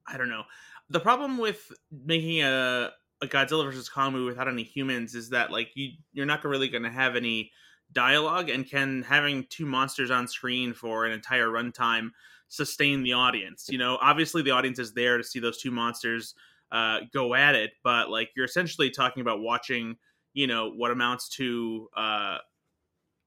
I 0.07 0.17
don't 0.17 0.31
know. 0.31 0.45
The 0.89 1.01
problem 1.01 1.39
with 1.39 1.73
making 1.91 2.43
a 2.43 2.93
a 3.21 3.27
Godzilla 3.27 3.65
versus 3.65 3.89
Kong 3.89 4.13
movie 4.13 4.27
without 4.27 4.47
any 4.49 4.63
humans 4.63 5.17
is 5.17 5.31
that 5.31 5.51
like 5.51 5.71
you 5.75 5.91
you're 6.13 6.27
not 6.27 6.45
really 6.45 6.69
going 6.69 6.85
to 6.85 6.91
have 6.91 7.17
any 7.17 7.51
dialogue 7.93 8.49
and 8.49 8.65
can 8.65 9.03
having 9.03 9.45
two 9.51 9.67
monsters 9.67 10.11
on 10.13 10.29
screen 10.29 10.73
for 10.73 11.05
an 11.05 11.11
entire 11.11 11.49
runtime 11.49 12.11
sustain 12.53 13.03
the 13.03 13.15
audience. 13.15 13.67
You 13.71 13.79
know, 13.79 13.97
obviously 14.03 14.43
the 14.43 14.51
audience 14.51 14.79
is 14.79 14.93
there 14.93 15.17
to 15.17 15.25
see 15.25 15.41
those 15.41 15.57
two 15.57 15.71
monsters 15.71 16.35
uh, 16.71 16.99
go 17.11 17.35
at 17.35 17.55
it, 17.55 17.71
but 17.83 18.11
like 18.11 18.29
you're 18.37 18.45
essentially 18.45 18.91
talking 18.91 19.23
about 19.23 19.41
watching, 19.41 19.97
you 20.35 20.47
know, 20.47 20.71
what 20.71 20.91
amounts 20.91 21.31
to, 21.31 21.89
uh, 21.97 22.37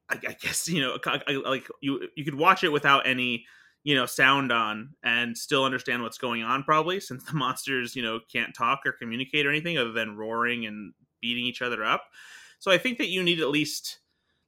I, 0.09 0.11
I 0.11 0.35
guess, 0.39 0.67
you 0.67 0.79
know, 0.79 0.99
like 1.43 1.67
you 1.81 2.07
you 2.15 2.23
could 2.23 2.35
watch 2.35 2.63
it 2.63 2.71
without 2.71 3.07
any, 3.07 3.45
you 3.83 3.95
know, 3.95 4.05
sound 4.05 4.51
on 4.51 4.91
and 5.03 5.35
still 5.35 5.65
understand 5.65 6.03
what's 6.03 6.19
going 6.19 6.43
on, 6.43 6.63
probably, 6.63 6.99
since 6.99 7.23
the 7.23 7.33
monsters, 7.35 7.95
you 7.95 8.03
know, 8.03 8.19
can't 8.31 8.53
talk 8.53 8.81
or 8.85 8.91
communicate 8.91 9.47
or 9.47 9.49
anything 9.49 9.79
other 9.79 9.91
than 9.91 10.15
roaring 10.15 10.67
and 10.67 10.93
beating 11.19 11.45
each 11.45 11.63
other 11.63 11.83
up. 11.83 12.03
So 12.59 12.69
I 12.69 12.77
think 12.77 12.99
that 12.99 13.09
you 13.09 13.23
need 13.23 13.41
at 13.41 13.49
least 13.49 13.97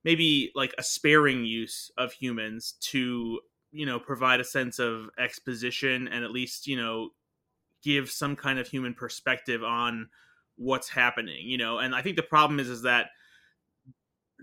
maybe 0.04 0.51
like 0.54 0.75
a 0.78 0.84
sparing 0.84 1.45
use 1.45 1.89
of 1.97 2.12
humans 2.12 2.75
to 2.80 3.39
you 3.71 3.86
know 3.86 3.99
provide 3.99 4.39
a 4.39 4.43
sense 4.43 4.80
of 4.80 5.10
exposition 5.17 6.08
and 6.08 6.23
at 6.23 6.32
least 6.32 6.67
you 6.67 6.77
know 6.77 7.10
give 7.84 8.10
some 8.10 8.36
kind 8.36 8.60
of 8.60 8.67
human 8.67 8.93
perspective 8.93 9.63
on 9.63 10.08
what's 10.56 10.89
happening 10.89 11.45
you 11.45 11.58
know 11.58 11.77
and 11.77 11.93
i 11.93 12.01
think 12.01 12.15
the 12.15 12.23
problem 12.23 12.60
is 12.60 12.69
is 12.69 12.82
that 12.82 13.08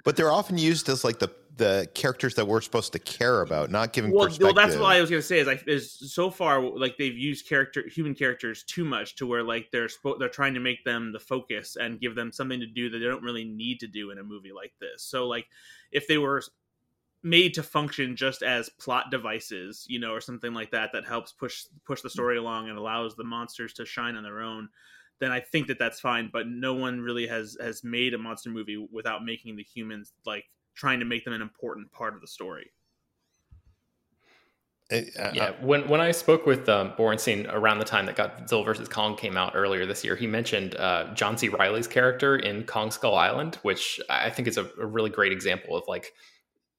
but 0.04 0.16
they're 0.16 0.32
often 0.32 0.58
used 0.58 0.88
as 0.88 1.04
like 1.04 1.18
the 1.18 1.30
the 1.56 1.88
characters 1.94 2.34
that 2.34 2.46
we're 2.46 2.60
supposed 2.60 2.92
to 2.92 2.98
care 2.98 3.40
about, 3.40 3.70
not 3.70 3.92
giving 3.92 4.10
well, 4.10 4.26
perspective. 4.26 4.56
Well, 4.56 4.66
that's 4.66 4.76
what 4.76 4.96
I 4.96 5.00
was 5.00 5.08
going 5.08 5.22
to 5.22 5.26
say. 5.26 5.38
Is 5.38 5.46
like 5.46 5.62
is 5.68 5.92
so 6.12 6.30
far 6.30 6.60
like 6.60 6.96
they've 6.98 7.16
used 7.16 7.48
character 7.48 7.84
human 7.88 8.14
characters 8.14 8.64
too 8.64 8.84
much 8.84 9.14
to 9.16 9.26
where 9.26 9.42
like 9.42 9.68
they're 9.70 9.86
spo- 9.86 10.18
they're 10.18 10.28
trying 10.28 10.54
to 10.54 10.60
make 10.60 10.84
them 10.84 11.12
the 11.12 11.20
focus 11.20 11.76
and 11.76 12.00
give 12.00 12.14
them 12.14 12.32
something 12.32 12.58
to 12.58 12.66
do 12.66 12.90
that 12.90 12.98
they 12.98 13.04
don't 13.04 13.22
really 13.22 13.44
need 13.44 13.78
to 13.80 13.86
do 13.86 14.10
in 14.10 14.18
a 14.18 14.24
movie 14.24 14.52
like 14.52 14.72
this. 14.80 15.02
So 15.02 15.28
like 15.28 15.46
if 15.92 16.08
they 16.08 16.18
were 16.18 16.42
made 17.24 17.54
to 17.54 17.62
function 17.62 18.14
just 18.14 18.42
as 18.42 18.68
plot 18.68 19.10
devices, 19.10 19.86
you 19.88 19.98
know, 19.98 20.12
or 20.12 20.20
something 20.20 20.52
like 20.52 20.70
that 20.70 20.90
that 20.92 21.06
helps 21.06 21.32
push 21.32 21.64
push 21.84 22.02
the 22.02 22.10
story 22.10 22.36
along 22.36 22.68
and 22.68 22.78
allows 22.78 23.16
the 23.16 23.24
monsters 23.24 23.72
to 23.72 23.86
shine 23.86 24.14
on 24.14 24.22
their 24.22 24.40
own, 24.40 24.68
then 25.20 25.32
I 25.32 25.40
think 25.40 25.66
that 25.68 25.78
that's 25.78 26.00
fine. 26.00 26.28
But 26.32 26.46
no 26.46 26.74
one 26.74 27.00
really 27.00 27.26
has 27.26 27.56
has 27.60 27.82
made 27.82 28.12
a 28.12 28.18
monster 28.18 28.50
movie 28.50 28.86
without 28.92 29.24
making 29.24 29.56
the 29.56 29.62
humans 29.64 30.12
like 30.26 30.44
trying 30.74 31.00
to 31.00 31.06
make 31.06 31.24
them 31.24 31.32
an 31.32 31.42
important 31.42 31.90
part 31.92 32.14
of 32.14 32.20
the 32.20 32.26
story. 32.26 32.70
Uh, 34.92 35.00
yeah, 35.32 35.52
when 35.62 35.88
when 35.88 36.02
I 36.02 36.10
spoke 36.10 36.44
with 36.44 36.68
um, 36.68 36.92
Borenstein 36.92 37.50
around 37.50 37.78
the 37.78 37.86
time 37.86 38.04
that 38.04 38.16
Godzilla 38.16 38.66
vs 38.66 38.86
Kong 38.86 39.16
came 39.16 39.38
out 39.38 39.52
earlier 39.54 39.86
this 39.86 40.04
year, 40.04 40.14
he 40.14 40.26
mentioned 40.26 40.76
uh, 40.76 41.14
John 41.14 41.38
C. 41.38 41.48
Reilly's 41.48 41.88
character 41.88 42.36
in 42.36 42.64
Kong 42.64 42.90
Skull 42.90 43.14
Island, 43.14 43.54
which 43.62 43.98
I 44.10 44.28
think 44.28 44.46
is 44.46 44.58
a, 44.58 44.68
a 44.78 44.84
really 44.84 45.08
great 45.08 45.32
example 45.32 45.74
of 45.74 45.84
like 45.88 46.12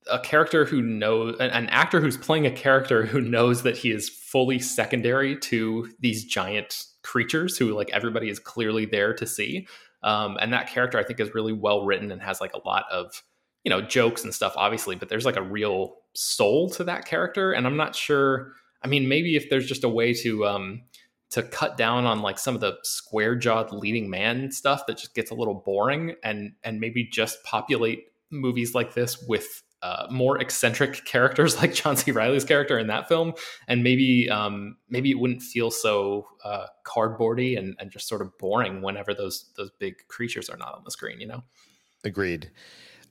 a 0.10 0.20
character 0.20 0.66
who 0.66 0.82
knows 0.82 1.36
an 1.40 1.68
actor 1.70 2.00
who's 2.00 2.18
playing 2.18 2.46
a 2.46 2.52
character 2.52 3.06
who 3.06 3.22
knows 3.22 3.64
that 3.64 3.78
he 3.78 3.92
is 3.92 4.10
fully 4.10 4.60
secondary 4.60 5.38
to 5.38 5.90
these 6.00 6.26
giant 6.26 6.86
creatures 7.04 7.58
who 7.58 7.74
like 7.74 7.90
everybody 7.92 8.30
is 8.30 8.40
clearly 8.40 8.86
there 8.86 9.14
to 9.14 9.26
see. 9.26 9.68
Um, 10.04 10.38
and 10.40 10.54
that 10.54 10.68
character 10.68 11.00
i 11.00 11.04
think 11.04 11.20
is 11.20 11.34
really 11.34 11.54
well 11.54 11.84
written 11.84 12.12
and 12.12 12.22
has 12.22 12.40
like 12.40 12.54
a 12.54 12.68
lot 12.68 12.86
of 12.92 13.24
you 13.64 13.72
know 13.72 13.82
jokes 13.82 14.24
and 14.24 14.34
stuff 14.34 14.54
obviously 14.56 14.96
but 14.96 15.10
there's 15.10 15.26
like 15.26 15.38
a 15.38 15.42
real 15.42 15.96
soul 16.14 16.70
to 16.72 16.84
that 16.84 17.06
character. 17.06 17.52
And 17.52 17.66
i'm 17.66 17.78
not 17.78 17.96
sure 17.96 18.54
i 18.84 18.88
mean 18.88 19.08
maybe 19.08 19.36
if 19.36 19.50
there's 19.50 19.68
just 19.68 19.84
a 19.84 19.90
way 19.90 20.14
to 20.14 20.46
um 20.46 20.84
to 21.32 21.42
cut 21.42 21.76
down 21.76 22.06
on 22.06 22.22
like 22.22 22.38
some 22.38 22.56
of 22.56 22.62
the 22.62 22.78
square 22.84 23.36
jawed 23.36 23.72
leading 23.72 24.10
man 24.10 24.52
stuff 24.52 24.86
that 24.86 24.98
just 24.98 25.16
gets 25.16 25.32
a 25.32 25.36
little 25.36 25.56
boring 25.66 26.16
and 26.24 26.54
and 26.64 26.80
maybe 26.80 27.04
just 27.04 27.44
populate 27.44 28.06
movies 28.32 28.76
like 28.76 28.94
this 28.94 29.22
with 29.28 29.64
uh, 29.82 30.08
more 30.10 30.40
eccentric 30.40 31.06
characters 31.06 31.58
like 31.58 31.74
John 31.74 31.96
C. 31.96 32.12
Reilly's 32.12 32.46
character 32.46 32.80
in 32.80 32.88
that 32.88 33.08
film, 33.08 33.34
and 33.68 33.84
maybe 33.84 34.30
um, 34.30 34.78
maybe 34.90 35.12
it 35.12 35.20
wouldn't 35.20 35.42
feel 35.42 35.72
so 35.72 36.28
uh, 36.44 36.68
cardboardy 36.86 37.58
and, 37.58 37.76
and 37.80 37.92
just 37.92 38.08
sort 38.08 38.22
of 38.22 38.38
boring 38.38 38.82
whenever 38.82 39.14
those 39.14 39.52
those 39.58 39.72
big 39.80 39.96
creatures 40.08 40.50
are 40.50 40.58
not 40.58 40.76
on 40.76 40.82
the 40.84 40.92
screen. 40.92 41.20
You 41.20 41.28
know. 41.28 41.44
Agreed. 42.04 42.52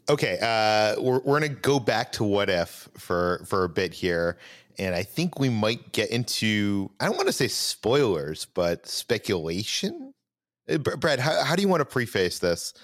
Okay, 0.09 0.39
uh, 0.41 1.01
we're 1.01 1.21
we're 1.21 1.41
gonna 1.41 1.49
go 1.49 1.81
back 1.81 2.13
to 2.13 2.25
what 2.25 2.51
if 2.51 2.89
for 2.99 3.45
for 3.47 3.65
a 3.65 3.69
bit 3.69 3.95
here, 3.95 4.39
and 4.79 4.95
I 4.95 5.03
think 5.03 5.39
we 5.39 5.49
might 5.49 5.93
get 5.93 6.11
into 6.11 6.91
I 7.01 7.07
don't 7.07 7.17
want 7.17 7.29
to 7.29 7.33
say 7.33 7.49
spoilers, 7.49 8.47
but 8.47 8.87
speculation. 8.87 10.13
Uh, 10.69 10.79
Brad, 10.79 11.21
how, 11.21 11.43
how 11.45 11.57
do 11.57 11.63
you 11.63 11.69
want 11.69 11.81
to 11.81 11.87
preface 11.87 12.39
this? 12.39 12.75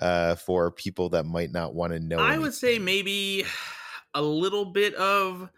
Uh, 0.00 0.34
for 0.34 0.70
people 0.70 1.10
that 1.10 1.24
might 1.24 1.52
not 1.52 1.74
want 1.74 1.92
to 1.92 2.00
know. 2.00 2.18
I 2.18 2.28
anything. 2.28 2.42
would 2.42 2.54
say 2.54 2.78
maybe 2.78 3.44
a 4.14 4.22
little 4.22 4.64
bit 4.64 4.94
of 4.94 5.48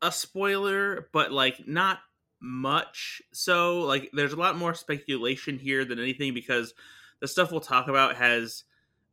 a 0.00 0.12
spoiler, 0.12 1.08
but 1.12 1.32
like 1.32 1.66
not 1.66 1.98
much. 2.40 3.22
So 3.32 3.80
like 3.80 4.10
there's 4.12 4.32
a 4.32 4.36
lot 4.36 4.56
more 4.56 4.74
speculation 4.74 5.58
here 5.58 5.84
than 5.84 5.98
anything 5.98 6.34
because 6.34 6.74
the 7.20 7.28
stuff 7.28 7.50
we'll 7.50 7.60
talk 7.60 7.88
about 7.88 8.16
has 8.16 8.64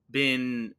been 0.09 0.73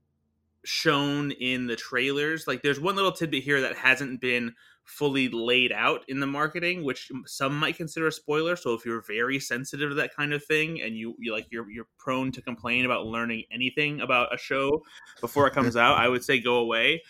shown 0.65 1.31
in 1.31 1.67
the 1.67 1.77
trailers. 1.77 2.47
Like 2.47 2.63
there's 2.63 2.81
one 2.81 2.97
little 2.97 3.13
tidbit 3.13 3.45
here 3.45 3.61
that 3.63 3.77
hasn't 3.77 4.21
been 4.21 4.55
fully 4.91 5.29
laid 5.29 5.73
out 5.73 6.05
in 6.09 6.21
the 6.21 6.27
marketing, 6.27 6.85
which 6.85 7.11
some 7.27 7.59
might 7.59 7.77
consider 7.77 8.09
a 8.09 8.13
spoiler. 8.13 8.57
So 8.57 8.75
if 8.75 8.85
you're 8.85 9.03
very 9.03 9.39
sensitive 9.39 9.91
to 9.91 9.95
that 9.95 10.15
kind 10.15 10.33
of 10.33 10.45
thing 10.45 10.83
and 10.83 10.97
you, 10.97 11.15
you 11.19 11.33
like 11.33 11.47
you're 11.51 11.71
you're 11.71 11.89
prone 11.99 12.33
to 12.33 12.43
complain 12.43 12.85
about 12.85 13.07
learning 13.07 13.45
anything 13.51 14.01
about 14.01 14.35
a 14.35 14.39
show 14.39 14.83
before 15.21 15.47
it 15.47 15.55
comes 15.55 15.77
out, 15.77 15.99
I 15.99 16.09
would 16.09 16.25
say 16.25 16.41
go 16.41 16.57
away. 16.57 17.03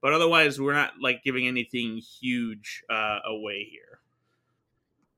But 0.00 0.12
otherwise, 0.12 0.60
we're 0.60 0.74
not 0.74 0.92
like 1.00 1.22
giving 1.24 1.48
anything 1.48 1.96
huge 2.20 2.84
uh, 2.90 3.18
away 3.26 3.68
here. 3.70 4.00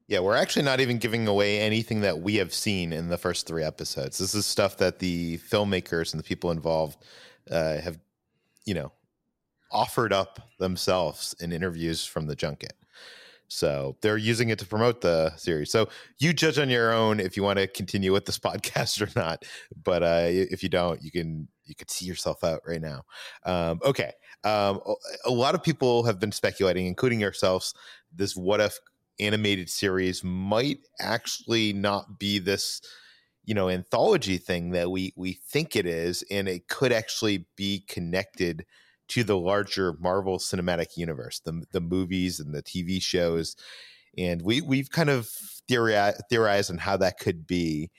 Yeah, 0.06 0.20
we're 0.20 0.36
actually 0.36 0.64
not 0.64 0.80
even 0.80 0.98
giving 0.98 1.28
away 1.28 1.60
anything 1.60 2.00
that 2.00 2.20
we 2.20 2.36
have 2.36 2.52
seen 2.52 2.92
in 2.92 3.08
the 3.08 3.18
first 3.18 3.46
three 3.46 3.62
episodes. 3.62 4.18
This 4.18 4.34
is 4.34 4.44
stuff 4.44 4.76
that 4.78 4.98
the 4.98 5.38
filmmakers 5.38 6.12
and 6.12 6.18
the 6.18 6.24
people 6.24 6.50
involved 6.50 7.04
uh, 7.50 7.78
have, 7.78 7.98
you 8.64 8.74
know, 8.74 8.92
offered 9.70 10.12
up 10.12 10.40
themselves 10.58 11.34
in 11.40 11.52
interviews 11.52 12.04
from 12.04 12.26
the 12.26 12.36
junket. 12.36 12.72
So 13.48 13.96
they're 14.00 14.16
using 14.16 14.50
it 14.50 14.60
to 14.60 14.66
promote 14.66 15.00
the 15.00 15.34
series. 15.36 15.72
So 15.72 15.88
you 16.18 16.32
judge 16.32 16.58
on 16.58 16.70
your 16.70 16.92
own 16.92 17.18
if 17.18 17.36
you 17.36 17.42
want 17.42 17.58
to 17.58 17.66
continue 17.66 18.12
with 18.12 18.24
this 18.24 18.38
podcast 18.48 19.00
or 19.02 19.10
not. 19.18 19.44
But 19.82 20.02
uh, 20.02 20.26
if 20.28 20.62
you 20.62 20.68
don't, 20.68 21.02
you 21.02 21.10
can 21.10 21.48
you 21.64 21.74
could 21.74 21.90
see 21.90 22.04
yourself 22.04 22.44
out 22.44 22.60
right 22.66 22.80
now. 22.80 23.02
Um, 23.44 23.80
okay, 23.84 24.12
um, 24.44 24.80
a 25.24 25.30
lot 25.30 25.54
of 25.54 25.62
people 25.62 26.04
have 26.04 26.18
been 26.18 26.32
speculating, 26.32 26.86
including 26.86 27.20
yourselves, 27.20 27.74
this 28.14 28.36
what 28.36 28.60
if 28.60 28.78
animated 29.18 29.68
series 29.68 30.24
might 30.24 30.78
actually 30.98 31.72
not 31.72 32.18
be 32.18 32.38
this 32.38 32.80
you 33.44 33.54
know 33.54 33.68
anthology 33.68 34.38
thing 34.38 34.70
that 34.70 34.90
we 34.90 35.12
we 35.16 35.32
think 35.32 35.76
it 35.76 35.86
is 35.86 36.24
and 36.30 36.48
it 36.48 36.68
could 36.68 36.92
actually 36.92 37.46
be 37.56 37.84
connected 37.88 38.64
to 39.10 39.24
the 39.24 39.36
larger 39.36 39.94
Marvel 40.00 40.38
Cinematic 40.38 40.96
Universe, 40.96 41.40
the 41.44 41.64
the 41.72 41.80
movies 41.80 42.40
and 42.40 42.54
the 42.54 42.62
TV 42.62 43.02
shows, 43.02 43.56
and 44.16 44.42
we 44.42 44.60
we've 44.60 44.90
kind 44.90 45.10
of 45.10 45.28
theorized, 45.68 46.22
theorized 46.28 46.70
on 46.70 46.78
how 46.78 46.96
that 46.96 47.18
could 47.18 47.46
be. 47.46 47.90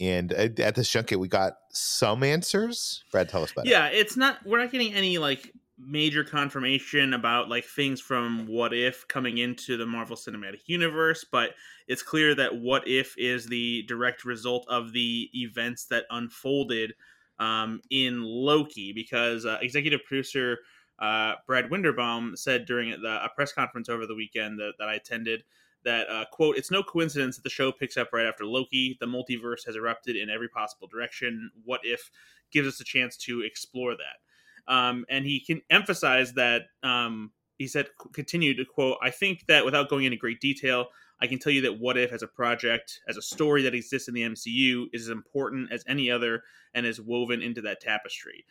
And 0.00 0.32
at, 0.32 0.60
at 0.60 0.74
this 0.76 0.88
junket, 0.88 1.18
we 1.18 1.26
got 1.26 1.54
some 1.72 2.22
answers. 2.22 3.02
Brad, 3.10 3.28
tell 3.28 3.42
us 3.42 3.50
about 3.50 3.66
yeah, 3.66 3.86
it. 3.86 3.94
Yeah, 3.94 4.00
it's 4.00 4.16
not. 4.16 4.38
We're 4.44 4.58
not 4.58 4.70
getting 4.70 4.94
any 4.94 5.18
like 5.18 5.52
major 5.78 6.24
confirmation 6.24 7.14
about 7.14 7.48
like 7.48 7.64
things 7.64 8.00
from 8.00 8.46
What 8.46 8.72
If 8.72 9.06
coming 9.08 9.38
into 9.38 9.76
the 9.76 9.86
Marvel 9.86 10.16
Cinematic 10.16 10.62
Universe, 10.66 11.24
but 11.30 11.50
it's 11.86 12.02
clear 12.02 12.34
that 12.34 12.56
What 12.56 12.86
If 12.86 13.14
is 13.16 13.46
the 13.46 13.84
direct 13.86 14.24
result 14.24 14.66
of 14.68 14.92
the 14.92 15.30
events 15.34 15.86
that 15.86 16.04
unfolded 16.10 16.94
um, 17.38 17.80
in 17.90 18.22
Loki 18.22 18.92
because 18.92 19.46
uh, 19.46 19.58
executive 19.62 20.00
producer 20.04 20.58
uh, 20.98 21.34
Brad 21.46 21.70
Winderbaum 21.70 22.36
said 22.36 22.64
during 22.66 22.90
the, 22.90 23.24
a 23.24 23.28
press 23.34 23.52
conference 23.52 23.88
over 23.88 24.06
the 24.06 24.14
weekend 24.14 24.58
that, 24.58 24.72
that 24.78 24.88
I 24.88 24.94
attended 24.94 25.44
that 25.84 26.08
uh, 26.10 26.24
quote 26.32 26.56
it's 26.56 26.70
no 26.70 26.82
coincidence 26.82 27.36
that 27.36 27.42
the 27.42 27.50
show 27.50 27.70
picks 27.70 27.96
up 27.96 28.08
right 28.12 28.26
after 28.26 28.44
loki. 28.44 28.96
The 29.00 29.06
multiverse 29.06 29.64
has 29.66 29.76
erupted 29.76 30.16
in 30.16 30.28
every 30.28 30.48
possible 30.48 30.88
direction. 30.88 31.50
What 31.64 31.80
if 31.84 32.10
gives 32.50 32.66
us 32.66 32.80
a 32.80 32.84
chance 32.84 33.16
to 33.18 33.42
explore 33.42 33.94
that? 33.96 34.72
Um, 34.72 35.06
and 35.08 35.24
he 35.24 35.40
can 35.40 35.62
emphasize 35.70 36.32
that 36.34 36.62
um, 36.82 37.30
he 37.58 37.66
said 37.66 37.88
continue 38.12 38.54
to 38.54 38.64
quote 38.64 38.96
i 39.02 39.10
think 39.10 39.44
that 39.46 39.64
without 39.64 39.88
going 39.88 40.04
into 40.04 40.16
great 40.16 40.40
detail 40.40 40.88
I 41.20 41.26
can 41.26 41.38
tell 41.38 41.52
you 41.52 41.62
that 41.62 41.78
What 41.78 41.98
If 41.98 42.12
as 42.12 42.22
a 42.22 42.28
project, 42.28 43.00
as 43.08 43.16
a 43.16 43.22
story 43.22 43.62
that 43.62 43.74
exists 43.74 44.08
in 44.08 44.14
the 44.14 44.22
MCU, 44.22 44.86
is 44.92 45.02
as 45.02 45.08
important 45.08 45.72
as 45.72 45.84
any 45.88 46.10
other 46.10 46.42
and 46.74 46.86
is 46.86 47.00
woven 47.00 47.42
into 47.42 47.60
that 47.62 47.80
tapestry. 47.80 48.44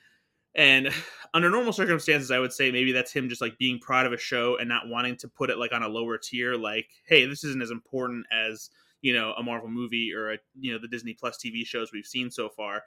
And 0.54 0.90
under 1.34 1.50
normal 1.50 1.74
circumstances, 1.74 2.32
I 2.32 2.40
would 2.40 2.52
say 2.52 2.72
maybe 2.72 2.92
that's 2.92 3.14
him 3.14 3.30
just 3.30 3.42
like 3.42 3.58
being 3.58 3.80
proud 3.80 4.06
of 4.06 4.14
a 4.14 4.18
show 4.18 4.58
and 4.58 4.68
not 4.68 4.88
wanting 4.88 5.16
to 5.18 5.28
put 5.28 5.50
it 5.50 5.58
like 5.58 5.72
on 5.72 5.84
a 5.84 5.88
lower 5.88 6.18
tier, 6.18 6.56
like, 6.56 6.90
hey, 7.06 7.26
this 7.26 7.44
isn't 7.44 7.64
as 7.64 7.72
important 7.72 8.26
as, 8.32 8.70
you 9.02 9.14
know, 9.14 9.34
a 9.38 9.44
Marvel 9.44 9.70
movie 9.70 10.12
or 10.14 10.34
a, 10.34 10.38
you 10.60 10.74
know, 10.74 10.80
the 10.80 10.88
Disney 10.88 11.14
Plus 11.14 11.38
TV 11.38 11.66
shows 11.66 11.92
we've 11.94 12.06
seen 12.06 12.30
so 12.30 12.50
far. 12.50 12.84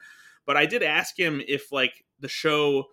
But 0.47 0.57
I 0.57 0.67
did 0.67 0.83
ask 0.83 1.19
him 1.19 1.41
if 1.47 1.73
like 1.73 2.05
the 2.19 2.29
show 2.29 2.87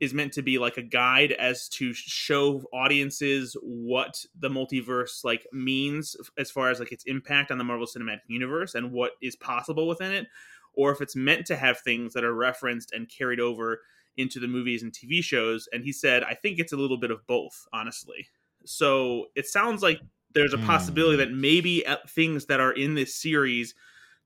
is 0.00 0.14
meant 0.14 0.32
to 0.32 0.42
be 0.42 0.58
like 0.58 0.78
a 0.78 0.82
guide 0.82 1.32
as 1.32 1.68
to 1.68 1.92
show 1.92 2.62
audiences 2.72 3.54
what 3.62 4.24
the 4.38 4.48
multiverse 4.48 5.22
like 5.24 5.46
means 5.52 6.16
as 6.38 6.50
far 6.50 6.70
as 6.70 6.80
like 6.80 6.90
its 6.90 7.04
impact 7.04 7.50
on 7.50 7.58
the 7.58 7.64
Marvel 7.64 7.86
Cinematic 7.86 8.20
Universe 8.26 8.74
and 8.74 8.90
what 8.90 9.12
is 9.22 9.36
possible 9.36 9.86
within 9.86 10.10
it 10.10 10.26
or 10.74 10.90
if 10.90 11.00
it's 11.00 11.16
meant 11.16 11.46
to 11.46 11.56
have 11.56 11.78
things 11.80 12.14
that 12.14 12.24
are 12.24 12.34
referenced 12.34 12.92
and 12.92 13.10
carried 13.10 13.40
over 13.40 13.82
into 14.16 14.40
the 14.40 14.48
movies 14.48 14.82
and 14.82 14.92
TV 14.92 15.22
shows 15.22 15.68
and 15.72 15.84
he 15.84 15.92
said 15.92 16.24
I 16.24 16.34
think 16.34 16.58
it's 16.58 16.72
a 16.72 16.78
little 16.78 16.98
bit 16.98 17.10
of 17.10 17.26
both 17.26 17.66
honestly. 17.72 18.26
So 18.64 19.26
it 19.36 19.46
sounds 19.46 19.82
like 19.82 20.00
there's 20.32 20.54
a 20.54 20.58
possibility 20.58 21.16
mm. 21.16 21.26
that 21.26 21.34
maybe 21.34 21.86
uh, 21.86 21.96
things 22.08 22.46
that 22.46 22.60
are 22.60 22.72
in 22.72 22.94
this 22.94 23.14
series 23.14 23.74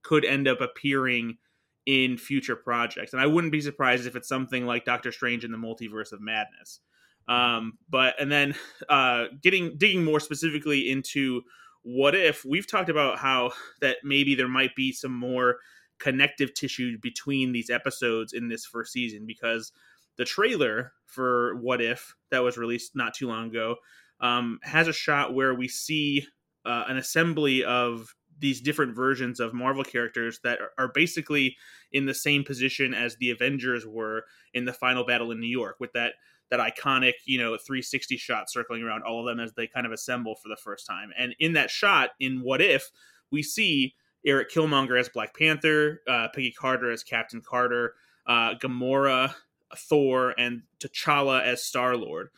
could 0.02 0.24
end 0.24 0.46
up 0.46 0.60
appearing 0.60 1.38
in 1.86 2.16
future 2.16 2.56
projects. 2.56 3.12
And 3.12 3.20
I 3.20 3.26
wouldn't 3.26 3.52
be 3.52 3.60
surprised 3.60 4.06
if 4.06 4.16
it's 4.16 4.28
something 4.28 4.66
like 4.66 4.84
Doctor 4.84 5.12
Strange 5.12 5.44
in 5.44 5.52
the 5.52 5.58
Multiverse 5.58 6.12
of 6.12 6.20
Madness. 6.20 6.80
Um, 7.28 7.78
but 7.88 8.20
and 8.20 8.30
then 8.30 8.54
uh, 8.88 9.26
getting 9.42 9.76
digging 9.76 10.04
more 10.04 10.20
specifically 10.20 10.90
into 10.90 11.42
what 11.82 12.14
if 12.14 12.44
we've 12.44 12.70
talked 12.70 12.88
about 12.88 13.18
how 13.18 13.52
that 13.80 13.98
maybe 14.02 14.34
there 14.34 14.48
might 14.48 14.74
be 14.74 14.92
some 14.92 15.12
more 15.12 15.56
connective 15.98 16.54
tissue 16.54 16.98
between 17.00 17.52
these 17.52 17.70
episodes 17.70 18.32
in 18.32 18.48
this 18.48 18.64
first 18.64 18.92
season 18.92 19.26
because 19.26 19.72
the 20.16 20.24
trailer 20.24 20.92
for 21.06 21.56
what 21.56 21.80
if 21.80 22.14
that 22.30 22.42
was 22.42 22.56
released 22.56 22.96
not 22.96 23.14
too 23.14 23.28
long 23.28 23.48
ago 23.48 23.76
um, 24.20 24.58
has 24.62 24.88
a 24.88 24.92
shot 24.92 25.34
where 25.34 25.54
we 25.54 25.68
see 25.68 26.26
uh, 26.64 26.84
an 26.88 26.96
assembly 26.96 27.64
of 27.64 28.14
these 28.38 28.60
different 28.60 28.94
versions 28.94 29.40
of 29.40 29.54
Marvel 29.54 29.84
characters 29.84 30.40
that 30.44 30.58
are 30.78 30.88
basically 30.88 31.56
in 31.92 32.06
the 32.06 32.14
same 32.14 32.44
position 32.44 32.94
as 32.94 33.16
the 33.16 33.30
Avengers 33.30 33.86
were 33.86 34.24
in 34.52 34.64
the 34.64 34.72
final 34.72 35.04
battle 35.04 35.30
in 35.30 35.40
New 35.40 35.46
York 35.46 35.76
with 35.78 35.92
that 35.92 36.14
that 36.50 36.60
iconic, 36.60 37.14
you 37.24 37.38
know, 37.38 37.56
360 37.56 38.16
shot 38.16 38.50
circling 38.50 38.82
around 38.82 39.02
all 39.02 39.20
of 39.20 39.26
them 39.26 39.42
as 39.42 39.54
they 39.54 39.66
kind 39.66 39.86
of 39.86 39.92
assemble 39.92 40.34
for 40.34 40.48
the 40.48 40.56
first 40.56 40.86
time. 40.86 41.10
And 41.16 41.34
in 41.38 41.54
that 41.54 41.70
shot 41.70 42.10
in 42.20 42.42
What 42.42 42.60
If, 42.60 42.90
we 43.30 43.42
see 43.42 43.94
Eric 44.26 44.50
Killmonger 44.50 44.98
as 44.98 45.08
Black 45.08 45.36
Panther, 45.36 46.02
uh, 46.06 46.28
Peggy 46.34 46.52
Carter 46.52 46.90
as 46.90 47.02
Captain 47.02 47.40
Carter, 47.40 47.94
uh, 48.26 48.54
Gamora, 48.54 49.34
Thor, 49.76 50.34
and 50.38 50.62
T'Challa 50.80 51.42
as 51.42 51.62
Star 51.62 51.96
Lord. 51.96 52.28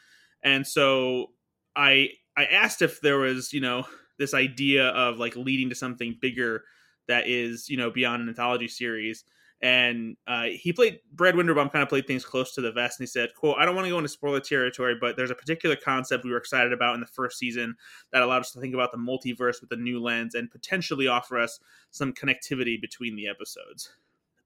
And 0.42 0.66
so 0.66 1.32
I 1.74 2.10
I 2.36 2.44
asked 2.44 2.82
if 2.82 3.00
there 3.00 3.18
was, 3.18 3.52
you 3.52 3.60
know, 3.60 3.86
this 4.18 4.34
idea 4.34 4.88
of 4.88 5.18
like 5.18 5.36
leading 5.36 5.68
to 5.68 5.74
something 5.74 6.16
bigger 6.20 6.64
that 7.08 7.28
is 7.28 7.68
you 7.68 7.76
know 7.76 7.90
beyond 7.90 8.22
an 8.22 8.28
anthology 8.28 8.68
series. 8.68 9.24
And 9.62 10.18
uh, 10.26 10.48
he 10.52 10.74
played 10.74 11.00
brad 11.14 11.34
winderbaum 11.34 11.72
kind 11.72 11.82
of 11.82 11.88
played 11.88 12.06
things 12.06 12.26
close 12.26 12.52
to 12.54 12.60
the 12.60 12.72
vest 12.72 13.00
and 13.00 13.04
he 13.04 13.10
said 13.10 13.30
quote 13.34 13.56
i 13.58 13.64
don't 13.64 13.74
want 13.74 13.86
to 13.86 13.90
go 13.90 13.96
into 13.96 14.08
spoiler 14.10 14.38
territory 14.38 14.96
but 15.00 15.16
there's 15.16 15.30
a 15.30 15.34
particular 15.34 15.74
concept 15.76 16.24
we 16.24 16.30
were 16.30 16.36
excited 16.36 16.74
about 16.74 16.94
in 16.94 17.00
the 17.00 17.06
first 17.06 17.38
season 17.38 17.74
that 18.12 18.20
allowed 18.20 18.40
us 18.40 18.52
to 18.52 18.60
think 18.60 18.74
about 18.74 18.92
the 18.92 18.98
multiverse 18.98 19.62
with 19.62 19.72
a 19.72 19.76
new 19.76 19.98
lens 19.98 20.34
and 20.34 20.50
potentially 20.50 21.08
offer 21.08 21.38
us 21.38 21.58
some 21.90 22.12
connectivity 22.12 22.78
between 22.78 23.16
the 23.16 23.26
episodes. 23.26 23.94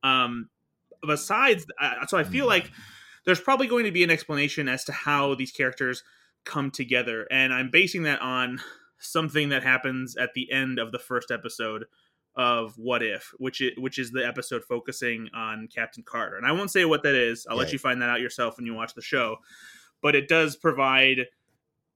Um, 0.05 0.49
besides 1.07 1.67
uh, 1.81 2.07
so 2.07 2.17
i 2.19 2.25
feel 2.25 2.47
like 2.47 2.71
there's 3.27 3.41
probably 3.41 3.67
going 3.67 3.85
to 3.85 3.93
be 3.93 4.05
an 4.05 4.11
explanation 4.11 4.69
as 4.69 4.85
to 4.85 4.93
how 4.93 5.35
these 5.35 5.51
characters 5.51 6.03
come 6.45 6.71
together 6.71 7.27
and 7.31 7.53
i'm 7.53 7.71
basing 7.71 8.03
that 8.05 8.21
on 8.21 8.61
something 9.01 9.49
that 9.49 9.63
happens 9.63 10.17
at 10.17 10.35
the 10.35 10.51
end 10.53 10.79
of 10.79 10.93
the 10.93 10.99
first 10.99 11.31
episode 11.31 11.87
of 12.37 12.75
What 12.77 13.03
If, 13.03 13.33
which 13.39 13.61
is, 13.61 13.73
which 13.77 13.99
is 13.99 14.13
the 14.13 14.27
episode 14.27 14.63
focusing 14.65 15.29
on 15.35 15.69
Captain 15.75 16.03
Carter. 16.03 16.37
And 16.37 16.47
I 16.47 16.53
won't 16.53 16.71
say 16.71 16.85
what 16.85 17.03
that 17.03 17.15
is. 17.15 17.47
I'll 17.51 17.57
let 17.57 17.73
you 17.73 17.79
find 17.79 18.01
that 18.01 18.09
out 18.09 18.21
yourself 18.21 18.57
when 18.57 18.67
you 18.67 18.75
watch 18.75 18.95
the 18.95 19.03
show. 19.03 19.37
But 20.03 20.15
it 20.15 20.29
does 20.29 20.57
provide 20.57 21.27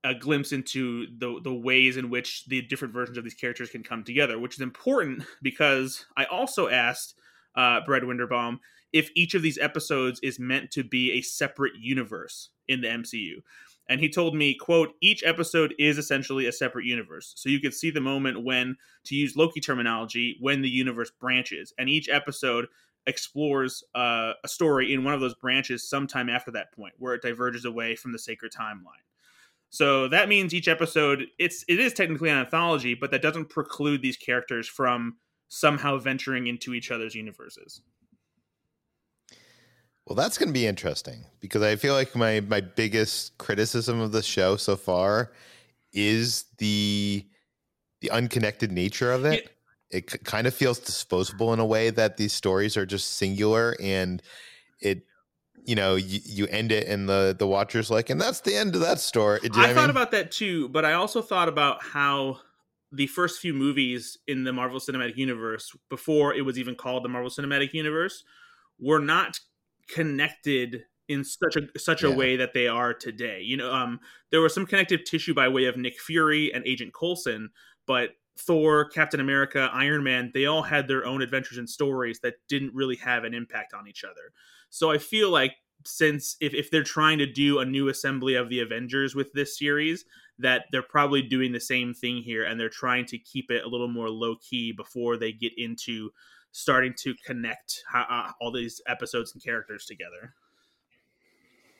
a 0.03 0.13
glimpse 0.13 0.51
into 0.51 1.07
the 1.17 1.39
the 1.43 1.53
ways 1.53 1.97
in 1.97 2.11
which 2.11 2.45
the 2.45 2.61
different 2.61 2.93
versions 2.93 3.17
of 3.17 3.23
these 3.23 3.33
characters 3.33 3.69
can 3.71 3.81
come 3.81 4.03
together, 4.03 4.37
which 4.37 4.55
is 4.55 4.61
important 4.61 5.23
because 5.41 6.05
I 6.15 6.25
also 6.25 6.67
asked 6.67 7.15
uh, 7.55 7.81
Brad 7.85 8.03
Winderbaum 8.03 8.59
if 8.93 9.09
each 9.15 9.33
of 9.33 9.41
these 9.41 9.57
episodes 9.57 10.19
is 10.21 10.39
meant 10.39 10.71
to 10.71 10.83
be 10.83 11.13
a 11.13 11.21
separate 11.21 11.73
universe 11.79 12.49
in 12.67 12.81
the 12.81 12.87
MCU 12.87 13.41
and 13.87 13.99
he 13.99 14.09
told 14.09 14.35
me 14.35 14.55
quote 14.55 14.93
each 15.01 15.23
episode 15.23 15.73
is 15.77 15.97
essentially 15.97 16.47
a 16.47 16.51
separate 16.51 16.85
universe. 16.85 17.33
So 17.35 17.49
you 17.49 17.59
could 17.59 17.73
see 17.73 17.91
the 17.91 18.01
moment 18.01 18.43
when 18.43 18.77
to 19.05 19.15
use 19.15 19.35
loki 19.35 19.59
terminology 19.59 20.37
when 20.39 20.61
the 20.61 20.69
universe 20.69 21.11
branches. 21.11 21.73
And 21.77 21.89
each 21.89 22.09
episode 22.09 22.67
explores 23.07 23.83
uh, 23.93 24.33
a 24.43 24.47
story 24.47 24.93
in 24.93 25.03
one 25.03 25.13
of 25.13 25.21
those 25.21 25.35
branches 25.35 25.87
sometime 25.87 26.29
after 26.29 26.51
that 26.51 26.73
point 26.73 26.95
where 26.97 27.13
it 27.13 27.21
diverges 27.21 27.65
away 27.65 27.95
from 27.95 28.11
the 28.11 28.19
sacred 28.19 28.51
timeline. 28.51 29.03
So 29.69 30.07
that 30.07 30.29
means 30.29 30.53
each 30.53 30.67
episode 30.67 31.25
it's 31.37 31.63
it 31.67 31.79
is 31.79 31.93
technically 31.93 32.29
an 32.29 32.37
anthology 32.37 32.93
but 32.93 33.11
that 33.11 33.21
doesn't 33.21 33.49
preclude 33.49 34.01
these 34.01 34.17
characters 34.17 34.67
from 34.67 35.17
somehow 35.47 35.97
venturing 35.97 36.47
into 36.47 36.73
each 36.73 36.91
other's 36.91 37.13
universes 37.13 37.81
well, 40.05 40.15
that's 40.15 40.37
going 40.37 40.49
to 40.49 40.53
be 40.53 40.67
interesting 40.67 41.25
because 41.39 41.61
I 41.61 41.75
feel 41.75 41.93
like 41.93 42.15
my 42.15 42.39
my 42.41 42.61
biggest 42.61 43.37
criticism 43.37 43.99
of 43.99 44.11
the 44.11 44.21
show 44.21 44.55
so 44.55 44.75
far 44.75 45.31
is 45.93 46.45
the 46.57 47.25
the 48.01 48.11
unconnected 48.11 48.71
nature 48.71 49.11
of 49.11 49.25
it. 49.25 49.49
It 49.89 50.09
c- 50.11 50.17
kind 50.19 50.45
of 50.47 50.53
feels 50.53 50.79
disposable 50.79 51.53
in 51.53 51.59
a 51.59 51.65
way 51.65 51.89
that 51.89 52.17
these 52.17 52.33
stories 52.33 52.75
are 52.77 52.85
just 52.85 53.13
singular 53.13 53.75
and 53.81 54.21
it 54.81 55.05
you 55.63 55.75
know 55.75 55.95
you, 55.95 56.19
you 56.23 56.47
end 56.47 56.71
it 56.71 56.87
and 56.87 57.07
the 57.09 57.35
the 57.37 57.47
watcher's 57.47 57.89
like 57.89 58.09
and 58.09 58.19
that's 58.21 58.41
the 58.41 58.55
end 58.55 58.75
of 58.75 58.81
that 58.81 58.99
story 58.99 59.39
Do 59.39 59.47
you 59.47 59.51
know 59.53 59.59
I 59.59 59.67
what 59.67 59.75
thought 59.75 59.81
mean? 59.81 59.89
about 59.91 60.11
that 60.11 60.31
too, 60.31 60.69
but 60.69 60.85
I 60.85 60.93
also 60.93 61.21
thought 61.21 61.47
about 61.47 61.81
how 61.83 62.39
the 62.91 63.07
first 63.07 63.39
few 63.39 63.53
movies 63.53 64.17
in 64.27 64.43
the 64.43 64.53
Marvel 64.53 64.79
Cinematic 64.79 65.17
Universe, 65.17 65.75
before 65.89 66.33
it 66.33 66.41
was 66.41 66.59
even 66.59 66.75
called 66.75 67.03
the 67.03 67.09
Marvel 67.09 67.29
Cinematic 67.31 67.73
Universe, 67.73 68.23
were 68.79 68.99
not 68.99 69.39
connected 69.87 70.85
in 71.07 71.23
such 71.23 71.55
a 71.55 71.79
such 71.79 72.03
a 72.03 72.09
Yeah. 72.09 72.15
way 72.15 72.35
that 72.35 72.53
they 72.53 72.67
are 72.67 72.93
today. 72.93 73.41
You 73.41 73.57
know, 73.57 73.71
um, 73.71 73.99
there 74.31 74.41
was 74.41 74.53
some 74.53 74.65
connective 74.65 75.03
tissue 75.03 75.33
by 75.33 75.47
way 75.47 75.65
of 75.65 75.77
Nick 75.77 75.99
Fury 75.99 76.51
and 76.53 76.65
Agent 76.65 76.93
Coulson, 76.93 77.49
but 77.85 78.11
Thor, 78.37 78.89
Captain 78.89 79.19
America, 79.19 79.69
Iron 79.71 80.03
Man, 80.03 80.31
they 80.33 80.45
all 80.45 80.63
had 80.63 80.87
their 80.87 81.05
own 81.05 81.21
adventures 81.21 81.57
and 81.57 81.69
stories 81.69 82.19
that 82.21 82.35
didn't 82.49 82.73
really 82.73 82.97
have 82.97 83.23
an 83.23 83.33
impact 83.33 83.73
on 83.73 83.87
each 83.87 84.03
other. 84.03 84.33
So 84.69 84.91
I 84.91 84.97
feel 84.97 85.29
like 85.29 85.53
since 85.85 86.35
if, 86.41 86.53
if 86.53 86.71
they're 86.71 86.83
trying 86.83 87.19
to 87.19 87.31
do 87.31 87.59
a 87.59 87.65
new 87.65 87.87
assembly 87.87 88.35
of 88.35 88.49
the 88.49 88.59
Avengers 88.59 89.13
with 89.15 89.31
this 89.33 89.57
series, 89.57 90.03
that 90.39 90.65
they're 90.71 90.81
probably 90.81 91.21
doing 91.21 91.51
the 91.53 91.59
same 91.59 91.93
thing 91.93 92.17
here 92.23 92.43
and 92.43 92.59
they're 92.59 92.69
trying 92.69 93.05
to 93.05 93.17
keep 93.17 93.51
it 93.51 93.63
a 93.63 93.67
little 93.69 93.87
more 93.87 94.09
low 94.09 94.35
key 94.37 94.71
before 94.73 95.15
they 95.15 95.31
get 95.31 95.53
into 95.57 96.11
starting 96.55 96.93
to 96.97 97.13
connect 97.25 97.83
uh, 97.93 98.31
all 98.39 98.49
these 98.49 98.81
episodes 98.87 99.33
and 99.33 99.43
characters 99.43 99.85
together. 99.85 100.33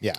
yeah 0.01 0.15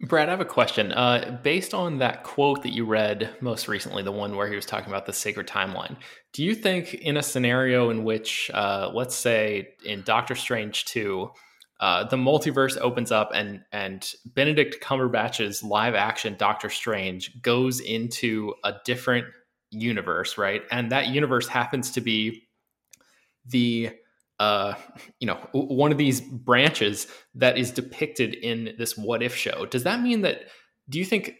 Brad, 0.00 0.28
I 0.28 0.32
have 0.32 0.40
a 0.40 0.44
question. 0.44 0.92
Uh, 0.92 1.38
based 1.42 1.72
on 1.72 1.98
that 1.98 2.24
quote 2.24 2.62
that 2.62 2.72
you 2.72 2.84
read 2.84 3.30
most 3.40 3.68
recently, 3.68 4.02
the 4.02 4.12
one 4.12 4.36
where 4.36 4.48
he 4.48 4.56
was 4.56 4.66
talking 4.66 4.88
about 4.88 5.06
the 5.06 5.12
sacred 5.12 5.46
timeline, 5.46 5.96
do 6.32 6.42
you 6.42 6.54
think 6.54 6.94
in 6.94 7.16
a 7.16 7.22
scenario 7.22 7.90
in 7.90 8.04
which, 8.04 8.50
uh, 8.52 8.90
let's 8.92 9.14
say, 9.14 9.68
in 9.84 10.02
Doctor 10.02 10.34
Strange 10.34 10.84
2, 10.86 11.30
uh, 11.80 12.04
the 12.04 12.16
multiverse 12.16 12.76
opens 12.80 13.12
up 13.12 13.30
and 13.34 13.62
and 13.72 14.12
Benedict 14.26 14.82
Cumberbatch's 14.82 15.62
live 15.62 15.94
action 15.94 16.34
Doctor 16.38 16.70
Strange 16.70 17.40
goes 17.40 17.80
into 17.80 18.54
a 18.64 18.74
different 18.84 19.26
universe, 19.70 20.38
right? 20.38 20.62
And 20.70 20.90
that 20.92 21.08
universe 21.08 21.48
happens 21.48 21.90
to 21.92 22.00
be 22.00 22.43
the 23.46 23.90
uh, 24.40 24.74
you 25.20 25.26
know 25.26 25.38
one 25.52 25.92
of 25.92 25.98
these 25.98 26.20
branches 26.20 27.06
that 27.34 27.56
is 27.56 27.70
depicted 27.70 28.34
in 28.34 28.74
this 28.78 28.96
what 28.96 29.22
if 29.22 29.34
show. 29.34 29.66
Does 29.66 29.84
that 29.84 30.00
mean 30.00 30.22
that? 30.22 30.44
Do 30.88 30.98
you 30.98 31.04
think 31.04 31.34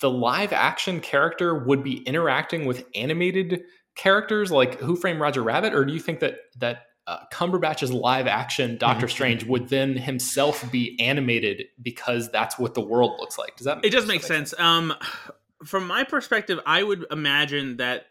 the 0.00 0.10
live 0.10 0.52
action 0.52 1.00
character 1.00 1.54
would 1.54 1.82
be 1.82 1.98
interacting 2.02 2.66
with 2.66 2.84
animated 2.94 3.62
characters 3.94 4.50
like 4.50 4.78
Who 4.80 4.96
Framed 4.96 5.20
Roger 5.20 5.42
Rabbit, 5.42 5.74
or 5.74 5.84
do 5.84 5.92
you 5.92 6.00
think 6.00 6.20
that 6.20 6.36
that 6.58 6.84
uh, 7.06 7.18
Cumberbatch's 7.32 7.92
live 7.92 8.26
action 8.26 8.78
Doctor 8.78 9.08
Strange 9.08 9.44
would 9.44 9.68
then 9.68 9.96
himself 9.96 10.70
be 10.70 10.96
animated 11.00 11.64
because 11.80 12.30
that's 12.30 12.58
what 12.58 12.74
the 12.74 12.80
world 12.80 13.18
looks 13.18 13.38
like? 13.38 13.56
Does 13.56 13.64
that? 13.64 13.84
It 13.84 13.90
does 13.90 14.06
make 14.06 14.22
sense. 14.22 14.54
Um, 14.58 14.94
from 15.64 15.86
my 15.86 16.04
perspective, 16.04 16.60
I 16.66 16.82
would 16.82 17.06
imagine 17.10 17.78
that 17.78 18.06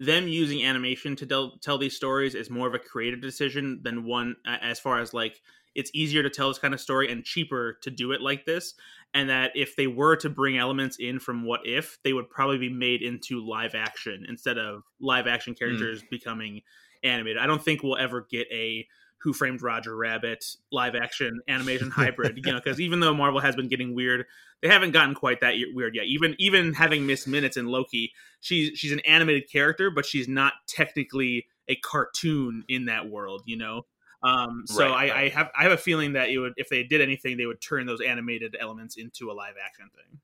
them 0.00 0.28
using 0.28 0.64
animation 0.64 1.16
to 1.16 1.26
tell, 1.26 1.58
tell 1.58 1.78
these 1.78 1.96
stories 1.96 2.34
is 2.34 2.50
more 2.50 2.66
of 2.66 2.74
a 2.74 2.78
creative 2.78 3.20
decision 3.20 3.80
than 3.82 4.04
one 4.04 4.36
as 4.44 4.80
far 4.80 5.00
as 5.00 5.14
like 5.14 5.40
it's 5.74 5.90
easier 5.94 6.22
to 6.22 6.30
tell 6.30 6.48
this 6.48 6.58
kind 6.58 6.74
of 6.74 6.80
story 6.80 7.10
and 7.10 7.24
cheaper 7.24 7.78
to 7.82 7.90
do 7.90 8.12
it 8.12 8.20
like 8.20 8.44
this 8.44 8.74
and 9.12 9.30
that 9.30 9.52
if 9.54 9.76
they 9.76 9.86
were 9.86 10.16
to 10.16 10.28
bring 10.28 10.58
elements 10.58 10.96
in 10.98 11.18
from 11.20 11.44
what 11.46 11.60
if 11.64 11.98
they 12.02 12.12
would 12.12 12.28
probably 12.28 12.58
be 12.58 12.68
made 12.68 13.02
into 13.02 13.44
live 13.44 13.74
action 13.74 14.26
instead 14.28 14.58
of 14.58 14.82
live 15.00 15.26
action 15.26 15.52
hmm. 15.52 15.58
characters 15.58 16.02
becoming 16.10 16.60
animated. 17.04 17.38
I 17.38 17.46
don't 17.46 17.62
think 17.62 17.82
we'll 17.82 17.96
ever 17.96 18.26
get 18.28 18.48
a 18.50 18.86
who 19.18 19.32
framed 19.32 19.62
roger 19.62 19.96
rabbit 19.96 20.44
live 20.70 20.94
action 20.94 21.40
animation 21.48 21.90
hybrid 21.92 22.36
you 22.36 22.52
know 22.52 22.58
because 22.58 22.80
even 22.80 23.00
though 23.00 23.14
marvel 23.14 23.40
has 23.40 23.56
been 23.56 23.68
getting 23.68 23.94
weird 23.94 24.26
they 24.62 24.68
haven't 24.68 24.92
gotten 24.92 25.14
quite 25.14 25.40
that 25.42 25.54
weird 25.74 25.94
yet. 25.94 26.06
Even 26.06 26.34
even 26.38 26.72
having 26.72 27.06
miss 27.06 27.26
minutes 27.26 27.56
in 27.56 27.66
loki 27.66 28.12
she's 28.40 28.78
she's 28.78 28.92
an 28.92 29.00
animated 29.00 29.50
character 29.50 29.90
but 29.90 30.06
she's 30.06 30.28
not 30.28 30.54
technically 30.66 31.46
a 31.68 31.76
cartoon 31.76 32.64
in 32.68 32.86
that 32.86 33.08
world 33.08 33.42
you 33.46 33.56
know? 33.56 33.86
Um, 34.22 34.64
so 34.66 34.88
Right, 34.88 35.10
I, 35.10 35.22
I 35.22 35.28
have 35.28 35.50
I 35.58 35.62
have 35.64 35.72
a 35.72 35.76
feeling 35.76 36.14
that 36.14 36.30
it 36.30 36.38
would 36.38 36.54
if 36.56 36.70
they 36.70 36.82
did 36.82 37.02
anything 37.02 37.36
they 37.36 37.46
would 37.46 37.60
turn 37.60 37.84
those 37.84 38.00
animated 38.00 38.56
elements 38.58 38.96
into 38.96 39.30
a 39.30 39.34
live 39.34 39.54
action 39.62 39.90
thing. 39.94 40.20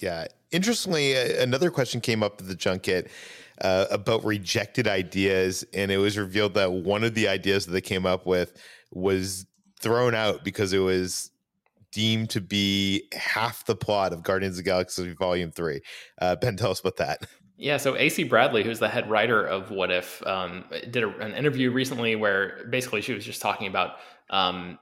Yeah. 0.00 0.26
Interestingly, 0.50 1.14
another 1.14 1.70
question 1.70 2.00
came 2.00 2.22
up 2.22 2.40
at 2.40 2.48
the 2.48 2.56
junket 2.56 3.10
uh, 3.60 3.86
about 3.90 4.24
rejected 4.24 4.88
ideas, 4.88 5.64
and 5.72 5.90
it 5.90 5.98
was 5.98 6.18
revealed 6.18 6.54
that 6.54 6.72
one 6.72 7.04
of 7.04 7.14
the 7.14 7.28
ideas 7.28 7.66
that 7.66 7.72
they 7.72 7.80
came 7.80 8.06
up 8.06 8.26
with 8.26 8.52
was 8.90 9.46
thrown 9.80 10.14
out 10.14 10.42
because 10.42 10.72
it 10.72 10.78
was 10.78 11.30
deemed 11.92 12.30
to 12.30 12.40
be 12.40 13.04
half 13.12 13.64
the 13.66 13.76
plot 13.76 14.12
of 14.12 14.22
Guardians 14.22 14.54
of 14.58 14.64
the 14.64 14.70
Galaxy 14.70 15.12
Volume 15.12 15.50
Three. 15.50 15.82
Uh, 16.20 16.36
ben, 16.36 16.56
tell 16.56 16.70
us 16.70 16.80
about 16.80 16.96
that. 16.96 17.26
Yeah, 17.56 17.76
so 17.76 17.94
AC 17.94 18.24
Bradley, 18.24 18.64
who's 18.64 18.78
the 18.78 18.88
head 18.88 19.10
writer 19.10 19.44
of 19.44 19.70
What 19.70 19.90
If, 19.90 20.26
um, 20.26 20.64
did 20.90 21.04
a, 21.04 21.08
an 21.18 21.34
interview 21.34 21.70
recently 21.70 22.16
where 22.16 22.64
basically 22.70 23.02
she 23.02 23.12
was 23.12 23.22
just 23.22 23.42
talking 23.42 23.66
about, 23.66 23.96
um, 24.30 24.78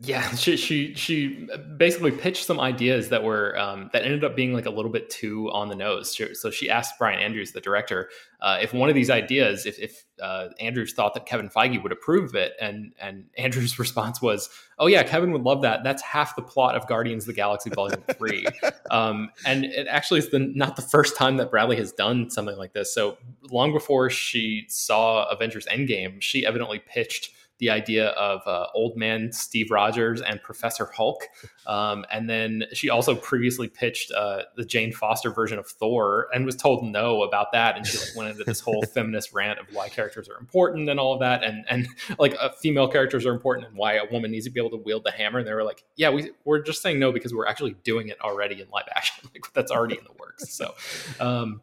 yeah, 0.00 0.30
she, 0.34 0.56
she 0.56 0.94
she 0.94 1.48
basically 1.76 2.10
pitched 2.10 2.44
some 2.44 2.58
ideas 2.58 3.08
that 3.10 3.22
were 3.22 3.56
um, 3.58 3.90
that 3.92 4.02
ended 4.02 4.24
up 4.24 4.34
being 4.34 4.52
like 4.52 4.66
a 4.66 4.70
little 4.70 4.90
bit 4.90 5.10
too 5.10 5.50
on 5.52 5.68
the 5.68 5.76
nose. 5.76 6.18
So 6.34 6.50
she 6.50 6.68
asked 6.68 6.94
Brian 6.98 7.20
Andrews, 7.20 7.52
the 7.52 7.60
director, 7.60 8.08
uh, 8.40 8.58
if 8.60 8.74
one 8.74 8.88
of 8.88 8.96
these 8.96 9.10
ideas, 9.10 9.66
if, 9.66 9.78
if 9.78 10.04
uh, 10.20 10.48
Andrews 10.58 10.92
thought 10.92 11.14
that 11.14 11.26
Kevin 11.26 11.48
Feige 11.48 11.80
would 11.82 11.92
approve 11.92 12.30
of 12.30 12.34
it, 12.34 12.54
and 12.60 12.92
and 13.00 13.24
Andrews' 13.38 13.78
response 13.78 14.20
was, 14.20 14.50
"Oh 14.78 14.88
yeah, 14.88 15.02
Kevin 15.04 15.30
would 15.32 15.42
love 15.42 15.62
that. 15.62 15.84
That's 15.84 16.02
half 16.02 16.34
the 16.34 16.42
plot 16.42 16.74
of 16.74 16.86
Guardians 16.88 17.24
of 17.24 17.28
the 17.28 17.34
Galaxy 17.34 17.70
Volume 17.70 18.02
Three. 18.18 18.46
um, 18.90 19.30
and 19.46 19.64
it 19.64 19.86
actually 19.86 20.18
is 20.18 20.30
the, 20.30 20.40
not 20.40 20.76
the 20.76 20.82
first 20.82 21.16
time 21.16 21.36
that 21.36 21.50
Bradley 21.50 21.76
has 21.76 21.92
done 21.92 22.30
something 22.30 22.56
like 22.56 22.72
this. 22.72 22.92
So 22.92 23.18
long 23.50 23.72
before 23.72 24.10
she 24.10 24.64
saw 24.68 25.28
Avengers 25.30 25.66
Endgame, 25.66 26.20
she 26.20 26.44
evidently 26.44 26.80
pitched 26.80 27.30
the 27.62 27.70
idea 27.70 28.08
of 28.08 28.40
uh, 28.44 28.66
old 28.74 28.96
man 28.96 29.30
Steve 29.30 29.70
Rogers 29.70 30.20
and 30.20 30.42
Professor 30.42 30.86
Hulk, 30.86 31.28
um, 31.64 32.04
and 32.10 32.28
then 32.28 32.64
she 32.72 32.90
also 32.90 33.14
previously 33.14 33.68
pitched 33.68 34.10
uh, 34.10 34.42
the 34.56 34.64
Jane 34.64 34.90
Foster 34.92 35.30
version 35.30 35.60
of 35.60 35.68
Thor 35.68 36.26
and 36.34 36.44
was 36.44 36.56
told 36.56 36.84
no 36.84 37.22
about 37.22 37.52
that, 37.52 37.76
and 37.76 37.86
she 37.86 37.98
like 37.98 38.16
went 38.16 38.30
into 38.30 38.42
this 38.42 38.58
whole 38.58 38.82
feminist 38.94 39.32
rant 39.32 39.60
of 39.60 39.66
why 39.72 39.88
characters 39.88 40.28
are 40.28 40.36
important 40.40 40.90
and 40.90 40.98
all 40.98 41.14
of 41.14 41.20
that, 41.20 41.44
and 41.44 41.64
and 41.70 41.86
like 42.18 42.34
uh, 42.40 42.48
female 42.60 42.88
characters 42.88 43.24
are 43.24 43.32
important 43.32 43.68
and 43.68 43.76
why 43.76 43.92
a 43.94 44.10
woman 44.10 44.32
needs 44.32 44.44
to 44.46 44.50
be 44.50 44.58
able 44.58 44.70
to 44.70 44.82
wield 44.84 45.04
the 45.04 45.12
hammer. 45.12 45.38
And 45.38 45.46
they 45.46 45.54
were 45.54 45.62
like, 45.62 45.84
yeah, 45.94 46.10
we 46.10 46.32
we're 46.44 46.62
just 46.62 46.82
saying 46.82 46.98
no 46.98 47.12
because 47.12 47.32
we're 47.32 47.46
actually 47.46 47.76
doing 47.84 48.08
it 48.08 48.20
already 48.20 48.60
in 48.60 48.68
live 48.70 48.88
action. 48.92 49.28
like 49.32 49.44
that's 49.52 49.70
already 49.70 49.98
in 49.98 50.02
the 50.02 50.14
works. 50.18 50.52
So, 50.52 50.74
um, 51.20 51.62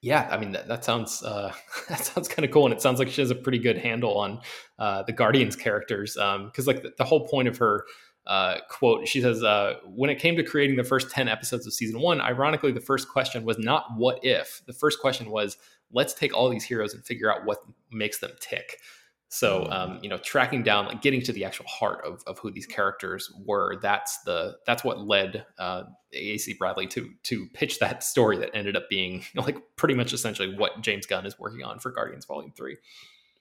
yeah, 0.00 0.28
I 0.30 0.38
mean 0.38 0.52
that, 0.52 0.68
that 0.68 0.84
sounds 0.84 1.22
uh, 1.22 1.52
that 1.88 2.00
sounds 2.00 2.28
kind 2.28 2.44
of 2.44 2.52
cool, 2.52 2.64
and 2.64 2.74
it 2.74 2.80
sounds 2.80 2.98
like 2.98 3.08
she 3.08 3.20
has 3.20 3.30
a 3.30 3.34
pretty 3.34 3.58
good 3.58 3.78
handle 3.78 4.16
on 4.18 4.40
uh, 4.78 5.02
the 5.02 5.12
Guardians 5.12 5.56
characters. 5.56 6.14
Because 6.14 6.66
like 6.66 6.82
the, 6.82 6.92
the 6.98 7.04
whole 7.04 7.26
point 7.26 7.48
of 7.48 7.58
her 7.58 7.84
uh, 8.26 8.58
quote, 8.68 9.08
she 9.08 9.20
says, 9.20 9.42
uh, 9.42 9.74
"When 9.86 10.10
it 10.10 10.18
came 10.18 10.36
to 10.36 10.42
creating 10.44 10.76
the 10.76 10.84
first 10.84 11.10
ten 11.10 11.28
episodes 11.28 11.66
of 11.66 11.72
season 11.72 12.00
one, 12.00 12.20
ironically, 12.20 12.72
the 12.72 12.80
first 12.80 13.08
question 13.08 13.44
was 13.44 13.58
not 13.58 13.86
what 13.96 14.20
if. 14.24 14.62
The 14.66 14.72
first 14.72 15.00
question 15.00 15.30
was." 15.30 15.56
Let's 15.90 16.12
take 16.12 16.36
all 16.36 16.50
these 16.50 16.64
heroes 16.64 16.92
and 16.92 17.02
figure 17.02 17.32
out 17.32 17.46
what 17.46 17.60
makes 17.90 18.18
them 18.18 18.32
tick. 18.40 18.76
So, 19.30 19.66
um, 19.70 19.98
you 20.02 20.08
know, 20.08 20.16
tracking 20.16 20.62
down, 20.62 20.86
like 20.86 21.02
getting 21.02 21.20
to 21.22 21.32
the 21.32 21.44
actual 21.44 21.66
heart 21.66 22.02
of, 22.04 22.22
of 22.26 22.38
who 22.38 22.50
these 22.50 22.64
characters 22.64 23.30
were. 23.44 23.76
That's 23.80 24.22
the 24.22 24.56
that's 24.66 24.82
what 24.82 25.06
led 25.06 25.44
uh, 25.58 25.84
AC 26.12 26.54
Bradley 26.58 26.86
to 26.88 27.10
to 27.24 27.46
pitch 27.52 27.78
that 27.80 28.02
story 28.02 28.38
that 28.38 28.50
ended 28.54 28.74
up 28.74 28.88
being 28.88 29.24
like 29.34 29.58
pretty 29.76 29.94
much 29.94 30.14
essentially 30.14 30.56
what 30.56 30.80
James 30.80 31.04
Gunn 31.04 31.26
is 31.26 31.38
working 31.38 31.62
on 31.62 31.78
for 31.78 31.90
Guardians 31.90 32.24
Volume 32.24 32.52
Three. 32.56 32.78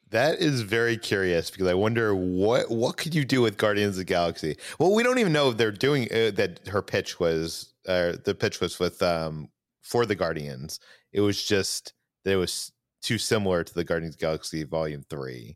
That 0.10 0.39
is 0.39 0.62
very 0.62 0.97
curious 0.97 1.50
because 1.50 1.67
I 1.67 1.73
wonder 1.73 2.13
what 2.13 2.69
what 2.69 2.97
could 2.97 3.15
you 3.15 3.23
do 3.23 3.41
with 3.41 3.58
Guardians 3.58 3.91
of 3.91 4.00
the 4.00 4.06
Galaxy? 4.06 4.58
Well, 4.80 4.93
we 4.93 5.04
don't 5.04 5.19
even 5.19 5.34
know 5.34 5.52
if 5.52 5.58
they're 5.58 5.71
doing 5.71 6.06
uh, 6.12 6.32
that. 6.32 6.67
Her 6.67 6.82
pitch 6.82 7.17
was 7.19 7.73
uh, 7.88 8.13
the 8.26 8.36
pitch 8.36 8.60
was 8.60 8.78
with 8.78 9.02
um 9.02 9.50
for 9.84 10.06
the 10.06 10.15
Guardians. 10.15 10.82
It 11.13 11.21
was 11.21 11.41
just 11.41 11.93
that 12.26 12.34
it 12.34 12.38
was 12.38 12.73
too 13.02 13.17
similar 13.17 13.63
to 13.63 13.73
the 13.73 13.86
Guardians 13.86 14.15
of 14.15 14.19
the 14.19 14.26
Galaxy 14.26 14.63
Volume 14.63 15.04
Three. 15.10 15.56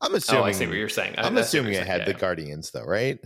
I'm 0.00 0.14
assuming. 0.14 0.42
oh, 0.42 0.46
I 0.46 0.52
see 0.52 0.66
what 0.66 0.76
you're 0.76 0.88
saying. 0.88 1.14
I- 1.18 1.26
I'm 1.26 1.36
I 1.36 1.42
see 1.42 1.58
what 1.58 1.66
assuming 1.66 1.74
it 1.74 1.86
had 1.86 2.00
Yeah, 2.00 2.04
the 2.06 2.12
yeah. 2.12 2.18
Guardians 2.18 2.70
though, 2.70 2.84
right? 2.84 3.18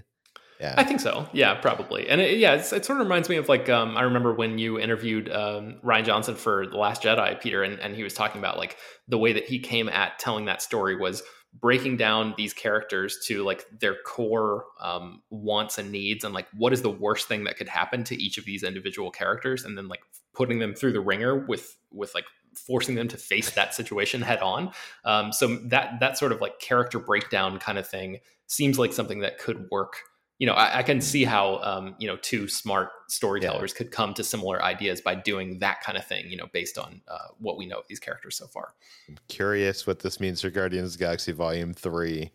Yeah. 0.61 0.75
I 0.79 0.85
think 0.85 1.01
so. 1.01 1.29
Yeah, 1.33 1.55
probably. 1.55 2.09
And 2.09 2.21
it, 2.21 2.39
yeah, 2.39 2.55
it's, 2.55 2.73
it 2.73 2.85
sort 2.85 3.01
of 3.01 3.05
reminds 3.07 3.29
me 3.29 3.37
of 3.37 3.49
like 3.49 3.69
um, 3.69 3.97
I 3.97 4.03
remember 4.03 4.33
when 4.33 4.57
you 4.59 4.79
interviewed 4.79 5.29
um, 5.31 5.81
Rian 5.85 6.05
Johnson 6.05 6.37
for 6.37 6.67
The 6.67 6.77
Last 6.77 7.03
Jedi, 7.03 7.39
Peter, 7.41 7.63
and, 7.65 7.79
and 7.81 7.95
he 7.95 8.03
was 8.05 8.15
talking 8.15 8.39
about 8.41 8.57
like 8.57 8.77
the 9.09 9.19
way 9.19 9.33
that 9.33 9.47
he 9.47 9.59
came 9.59 9.89
at 9.89 10.19
telling 10.21 10.45
that 10.47 10.63
story 10.63 10.97
was 10.97 11.23
breaking 11.61 11.97
down 11.97 12.35
these 12.37 12.53
characters 12.53 13.19
to 13.27 13.45
like 13.45 13.65
their 13.81 13.97
core 14.07 14.65
um, 14.81 15.23
wants 15.31 15.79
and 15.79 15.91
needs 15.93 16.25
and 16.25 16.35
like 16.35 16.47
what 16.57 16.73
is 16.73 16.83
the 16.83 16.91
worst 16.91 17.29
thing 17.29 17.45
that 17.45 17.57
could 17.57 17.69
happen 17.69 18.03
to 18.05 18.21
each 18.21 18.39
of 18.39 18.45
these 18.45 18.63
individual 18.65 19.11
characters 19.11 19.65
and 19.65 19.77
then 19.79 19.87
like 19.87 20.01
putting 20.35 20.59
them 20.59 20.75
through 20.75 20.93
the 20.93 21.01
ringer 21.01 21.47
with 21.47 21.77
with 21.93 22.13
like 22.15 22.25
forcing 22.55 22.95
them 22.95 23.09
to 23.09 23.17
face 23.17 23.51
that 23.51 23.75
situation 23.75 24.23
head 24.23 24.41
on 24.41 24.73
um, 25.05 25.33
so 25.33 25.57
that 25.57 26.01
that 26.01 26.19
sort 26.19 26.33
of 26.33 26.41
like 26.41 26.59
character 26.59 26.99
breakdown 26.99 27.59
kind 27.59 27.79
of 27.79 27.87
thing 27.87 28.19
seems 28.47 28.79
like 28.79 28.93
something 28.93 29.21
that 29.21 29.39
could 29.39 29.69
work 29.71 30.03
you 30.39 30.47
know, 30.47 30.55
I, 30.55 30.79
I 30.79 30.83
can 30.83 31.01
see 31.01 31.25
how 31.25 31.59
um, 31.63 31.95
you 31.99 32.09
know 32.09 32.17
two 32.17 32.49
smart 32.49 32.91
storytellers 33.09 33.73
yeah. 33.73 33.79
could 33.79 33.91
come 33.93 34.15
to 34.15 34.25
similar 34.25 34.63
ideas 34.63 35.01
by 35.01 35.15
doing 35.15 35.61
that 35.61 35.81
kind 35.83 35.97
of 35.97 36.05
thing. 36.05 36.29
You 36.29 36.37
know, 36.37 36.49
based 36.53 36.77
on 36.77 37.03
uh, 37.07 37.29
what 37.39 37.57
we 37.57 37.67
know 37.67 37.79
of 37.79 37.87
these 37.89 38.01
characters 38.01 38.37
so 38.37 38.47
far. 38.47 38.75
I'm 39.09 39.19
curious 39.29 39.87
what 39.87 40.01
this 40.01 40.19
means 40.19 40.41
for 40.41 40.51
Guardians 40.51 40.95
of 40.95 41.01
Galaxy 41.01 41.33
Volume 41.33 41.73
Three. 41.73 42.33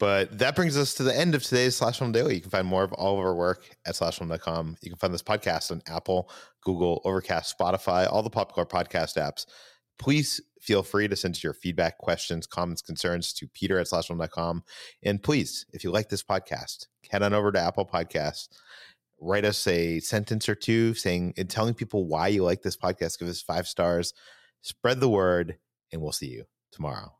But 0.00 0.38
that 0.38 0.56
brings 0.56 0.78
us 0.78 0.94
to 0.94 1.02
the 1.02 1.14
end 1.14 1.34
of 1.34 1.42
today's 1.42 1.76
Slash 1.76 1.98
Film 1.98 2.10
Daily. 2.10 2.34
You 2.34 2.40
can 2.40 2.50
find 2.50 2.66
more 2.66 2.82
of 2.82 2.92
all 2.94 3.18
of 3.18 3.24
our 3.24 3.34
work 3.34 3.68
at 3.86 3.94
slashfilm.com. 3.94 4.78
You 4.80 4.90
can 4.90 4.98
find 4.98 5.12
this 5.12 5.22
podcast 5.22 5.70
on 5.70 5.82
Apple, 5.86 6.30
Google, 6.62 7.02
Overcast, 7.04 7.56
Spotify, 7.56 8.10
all 8.10 8.22
the 8.22 8.30
popular 8.30 8.64
podcast 8.64 9.18
apps. 9.18 9.44
Please 9.98 10.40
feel 10.58 10.82
free 10.82 11.06
to 11.06 11.14
send 11.14 11.34
us 11.34 11.44
your 11.44 11.52
feedback, 11.52 11.98
questions, 11.98 12.46
comments, 12.46 12.80
concerns 12.80 13.34
to 13.34 13.46
peter 13.48 13.78
at 13.78 13.88
slashfilm.com. 13.88 14.64
And 15.02 15.22
please, 15.22 15.66
if 15.74 15.84
you 15.84 15.90
like 15.90 16.08
this 16.08 16.22
podcast, 16.22 16.86
head 17.10 17.22
on 17.22 17.34
over 17.34 17.52
to 17.52 17.60
Apple 17.60 17.84
Podcasts, 17.84 18.48
write 19.20 19.44
us 19.44 19.66
a 19.66 20.00
sentence 20.00 20.48
or 20.48 20.54
two 20.54 20.94
saying 20.94 21.34
and 21.36 21.50
telling 21.50 21.74
people 21.74 22.06
why 22.06 22.28
you 22.28 22.42
like 22.42 22.62
this 22.62 22.76
podcast. 22.76 23.18
Give 23.18 23.28
us 23.28 23.42
five 23.42 23.68
stars, 23.68 24.14
spread 24.62 24.98
the 24.98 25.10
word, 25.10 25.58
and 25.92 26.00
we'll 26.00 26.12
see 26.12 26.28
you 26.28 26.44
tomorrow. 26.72 27.19